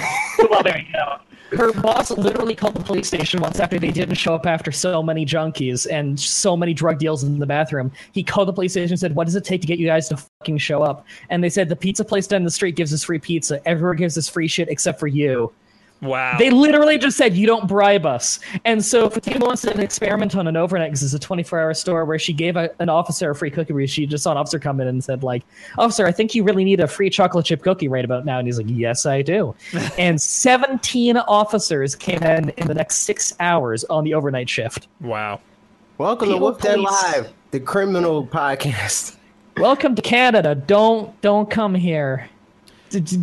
[0.50, 1.18] well, there you go.
[1.58, 5.02] Her boss literally called the police station once after they didn't show up after so
[5.04, 7.92] many junkies and so many drug deals in the bathroom.
[8.12, 10.10] He called the police station and said, "What does it take to get you guys
[10.10, 13.04] to fucking show up?" And they said, "The pizza place down the street gives us
[13.04, 13.62] free pizza.
[13.68, 15.52] Everyone gives us free shit except for you."
[16.02, 16.38] Wow.
[16.38, 20.36] They literally just said, "You don't bribe us." And so Fatima wants to an experiment
[20.36, 23.36] on an overnight because it's a 24-hour store where she gave a, an officer a
[23.36, 23.74] free cookie.
[23.74, 25.44] Where she just saw an officer come in and said, "Like,
[25.78, 28.48] officer, I think you really need a free chocolate chip cookie right about now." And
[28.48, 29.56] he's like, "Yes, I do."
[29.98, 34.88] and 17 officers came in in the next six hours on the overnight shift.
[35.02, 35.40] wow.
[35.98, 36.80] Welcome to People Whoop That.
[36.80, 39.16] Live, the criminal podcast.
[39.58, 40.54] Welcome to Canada.
[40.56, 42.30] Don't don't come here.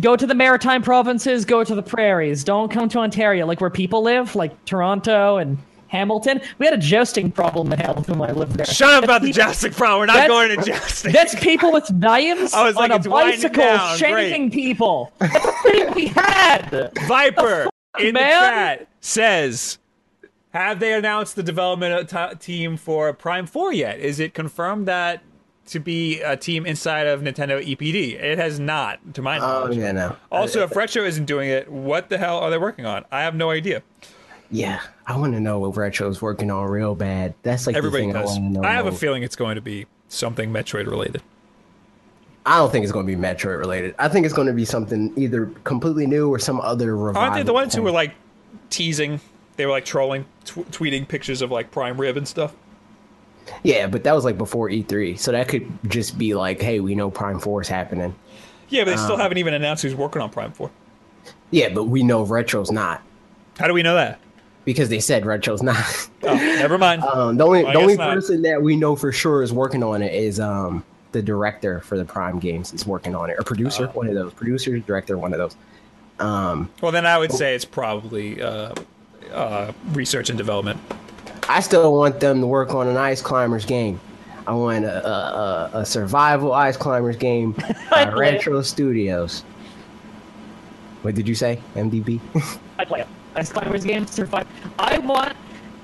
[0.01, 1.45] Go to the maritime provinces.
[1.45, 2.43] Go to the prairies.
[2.43, 5.57] Don't come to Ontario, like where people live, like Toronto and
[5.93, 6.41] Hamilton.
[6.57, 8.65] We had a jousting problem in Hamilton when I lived there.
[8.65, 9.99] Shut up That's about the jousting problem.
[10.01, 11.11] We're not going to jousting.
[11.11, 15.13] That's people with knives I was like, on a bicycle shanking people.
[15.19, 16.91] That's we had.
[17.07, 18.23] Viper in man?
[18.23, 19.77] the chat says,
[20.51, 23.99] "Have they announced the development t- team for Prime Four yet?
[23.99, 25.21] Is it confirmed that
[25.67, 28.13] to be a team inside of Nintendo EPD?
[28.21, 29.77] It has not, to my Oh knowledge.
[29.77, 30.15] yeah, no.
[30.31, 33.05] Also, if Retro isn't doing it, what the hell are they working on?
[33.11, 33.81] I have no idea.
[34.51, 37.33] Yeah, I want to know what Retro's working on real bad.
[37.41, 38.37] That's like Everybody thing does.
[38.63, 38.69] I.
[38.69, 41.23] I have a feeling it's going to be something Metroid related.
[42.45, 43.95] I don't think it's going to be Metroid related.
[43.97, 47.21] I think it's going to be something either completely new or some other revival.
[47.21, 48.13] Aren't they the ones who were like
[48.69, 49.21] teasing?
[49.55, 52.53] They were like trolling, tw- tweeting pictures of like Prime Rib and stuff.
[53.63, 56.95] Yeah, but that was like before E3, so that could just be like, hey, we
[56.95, 58.15] know Prime Four is happening.
[58.69, 59.03] Yeah, but they Uh.
[59.03, 60.69] still haven't even announced who's working on Prime Four.
[61.51, 63.01] Yeah, but we know Retro's not
[63.59, 64.19] How do we know that?
[64.65, 66.09] because they said Retro's not.
[66.23, 67.03] Oh, never mind.
[67.13, 68.13] Um, the only I the only not.
[68.15, 71.97] person that we know for sure is working on it is um the director for
[71.97, 73.91] the Prime games is working on it or producer, Oh.
[73.97, 75.55] one of those producer, director, one of those.
[76.19, 78.73] Um, Well, then I would say it's probably uh,
[79.31, 80.79] uh, research and development.
[81.49, 83.99] I still want them to work on an Ice Climbers game.
[84.47, 85.11] I want a, a,
[85.73, 87.51] a, a survival Ice Climbers game
[87.89, 88.09] by.
[88.09, 89.43] Retro Studios.
[91.01, 92.19] What did you say, MDB?
[92.79, 93.07] I play it.
[93.35, 94.47] Ice Climbers game survive.
[94.79, 95.33] I want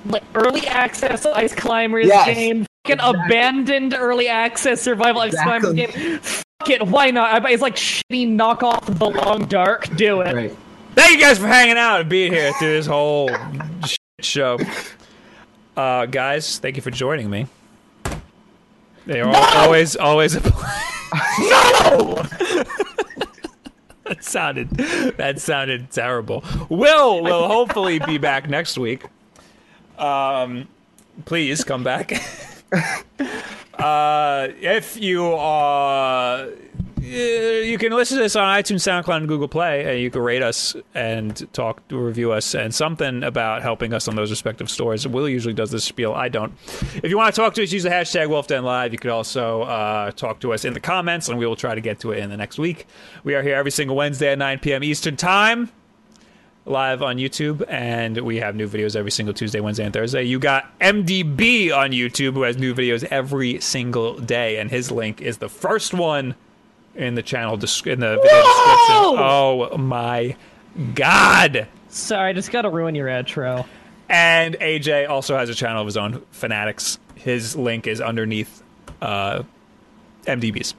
[0.05, 2.25] like early access Ice Climbers Yes.
[2.25, 2.65] game.
[2.85, 3.21] Fucking Exactly.
[3.25, 6.19] abandoned early access survival Ice Climbers game.
[6.19, 7.49] Fuck it, why not?
[7.49, 9.93] It's like shitty knockoff of The Long Dark.
[9.95, 10.33] Do it.
[10.35, 10.57] right.
[10.95, 13.29] Thank you guys for hanging out and being here through this whole
[13.85, 14.57] shit show.
[15.75, 17.47] Uh, guys, thank you for joining me.
[19.05, 22.23] They are always, always a no.
[24.05, 24.69] that sounded,
[25.17, 26.43] that sounded terrible.
[26.69, 29.03] Will will hopefully be back next week.
[29.97, 30.67] Um,
[31.25, 32.13] please come back.
[33.73, 36.49] uh, if you are.
[37.09, 40.21] Uh, you can listen to this on iTunes, SoundCloud, and Google Play, and you can
[40.21, 44.69] rate us and talk, to review us, and something about helping us on those respective
[44.69, 45.07] stores.
[45.07, 46.13] Will usually does this spiel.
[46.13, 46.53] I don't.
[47.01, 48.91] If you want to talk to us, use the hashtag WulffDenLive.
[48.91, 51.81] You could also uh, talk to us in the comments, and we will try to
[51.81, 52.85] get to it in the next week.
[53.23, 54.83] We are here every single Wednesday at 9 p.m.
[54.83, 55.71] Eastern Time
[56.65, 60.23] live on YouTube, and we have new videos every single Tuesday, Wednesday, and Thursday.
[60.25, 65.21] You got MDB on YouTube, who has new videos every single day, and his link
[65.21, 66.35] is the first one
[66.95, 69.19] in the channel desc- in the video description.
[69.19, 70.35] Oh my
[70.95, 71.67] god!
[71.89, 73.65] Sorry, I just gotta ruin your intro.
[74.09, 76.97] And AJ also has a channel of his own, Fanatix.
[77.15, 78.63] His link is underneath
[79.01, 79.43] uh,
[80.25, 80.73] MDB's.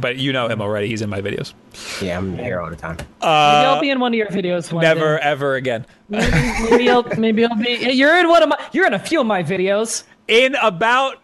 [0.00, 0.86] But you know him already.
[0.86, 1.52] He's in my videos.
[2.00, 2.96] Yeah, I'm here all the time.
[2.96, 5.22] maybe I'll be in one of your videos one Never, day.
[5.22, 5.84] ever again.
[6.08, 6.30] Maybe,
[6.70, 7.70] maybe I'll maybe I'll be.
[7.92, 8.68] You're in one of my.
[8.72, 10.04] You're in a few of my videos.
[10.28, 11.16] in about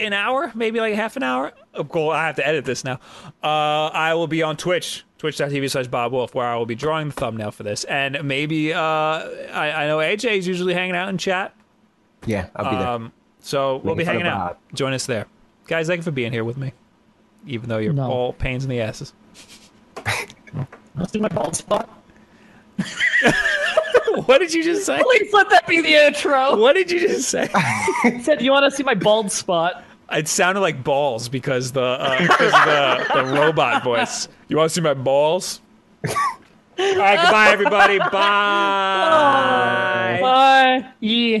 [0.00, 1.52] an hour, maybe like half an hour.
[1.74, 2.10] Oh, cool.
[2.10, 3.00] I have to edit this now.
[3.42, 7.08] Uh, I will be on Twitch, twitch.tv slash Bob Wulff, where I will be drawing
[7.08, 7.84] the thumbnail for this.
[7.84, 11.54] And maybe, uh, I, I know AJ is usually hanging out in chat.
[12.26, 12.86] Yeah, I'll be there.
[12.88, 14.58] Um, so we'll be hanging out.
[14.74, 15.26] Join us there.
[15.66, 16.72] Guys, thank you for being here with me,
[17.46, 18.10] even though you're No.
[18.10, 19.12] all pains in the asses.
[20.96, 21.88] Let's do my bald spot.
[24.26, 25.00] what did you just say?
[25.02, 26.56] Please let that be the intro.
[26.56, 27.48] What did you just say?
[27.54, 29.84] I said, you want to see my bald spot?
[30.10, 34.28] It sounded like balls because the uh, because the, the robot voice.
[34.48, 35.60] You want to see my balls?
[36.06, 36.14] All
[36.96, 37.98] right, goodbye, everybody.
[37.98, 38.08] Bye.
[39.42, 40.18] Bye.
[40.22, 40.92] Bye.
[41.00, 41.40] Yeah.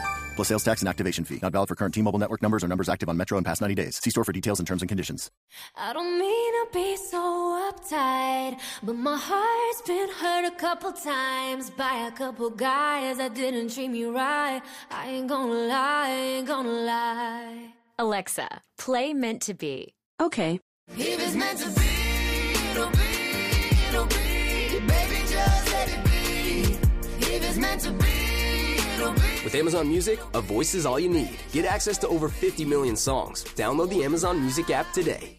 [0.35, 1.39] Plus sales tax and activation fee.
[1.41, 3.61] Not valid for current T Mobile network numbers or numbers active on Metro in past
[3.61, 3.97] 90 days.
[4.01, 5.29] See store for details and terms and conditions.
[5.75, 11.69] I don't mean to be so uptight, but my heart's been hurt a couple times
[11.69, 14.61] by a couple guys that didn't treat me right.
[14.89, 17.73] I ain't gonna lie, I ain't gonna lie.
[17.99, 19.93] Alexa, play Meant to Be.
[20.21, 20.59] Okay.
[20.97, 21.87] If it's meant to be,
[22.71, 22.97] it'll be,
[23.89, 24.15] it'll be.
[24.87, 26.77] Baby, just let it be.
[27.19, 28.10] If it's meant to be, it'll be.
[29.43, 31.39] With Amazon Music, a voice is all you need.
[31.51, 33.43] Get access to over 50 million songs.
[33.55, 35.37] Download the Amazon Music app today.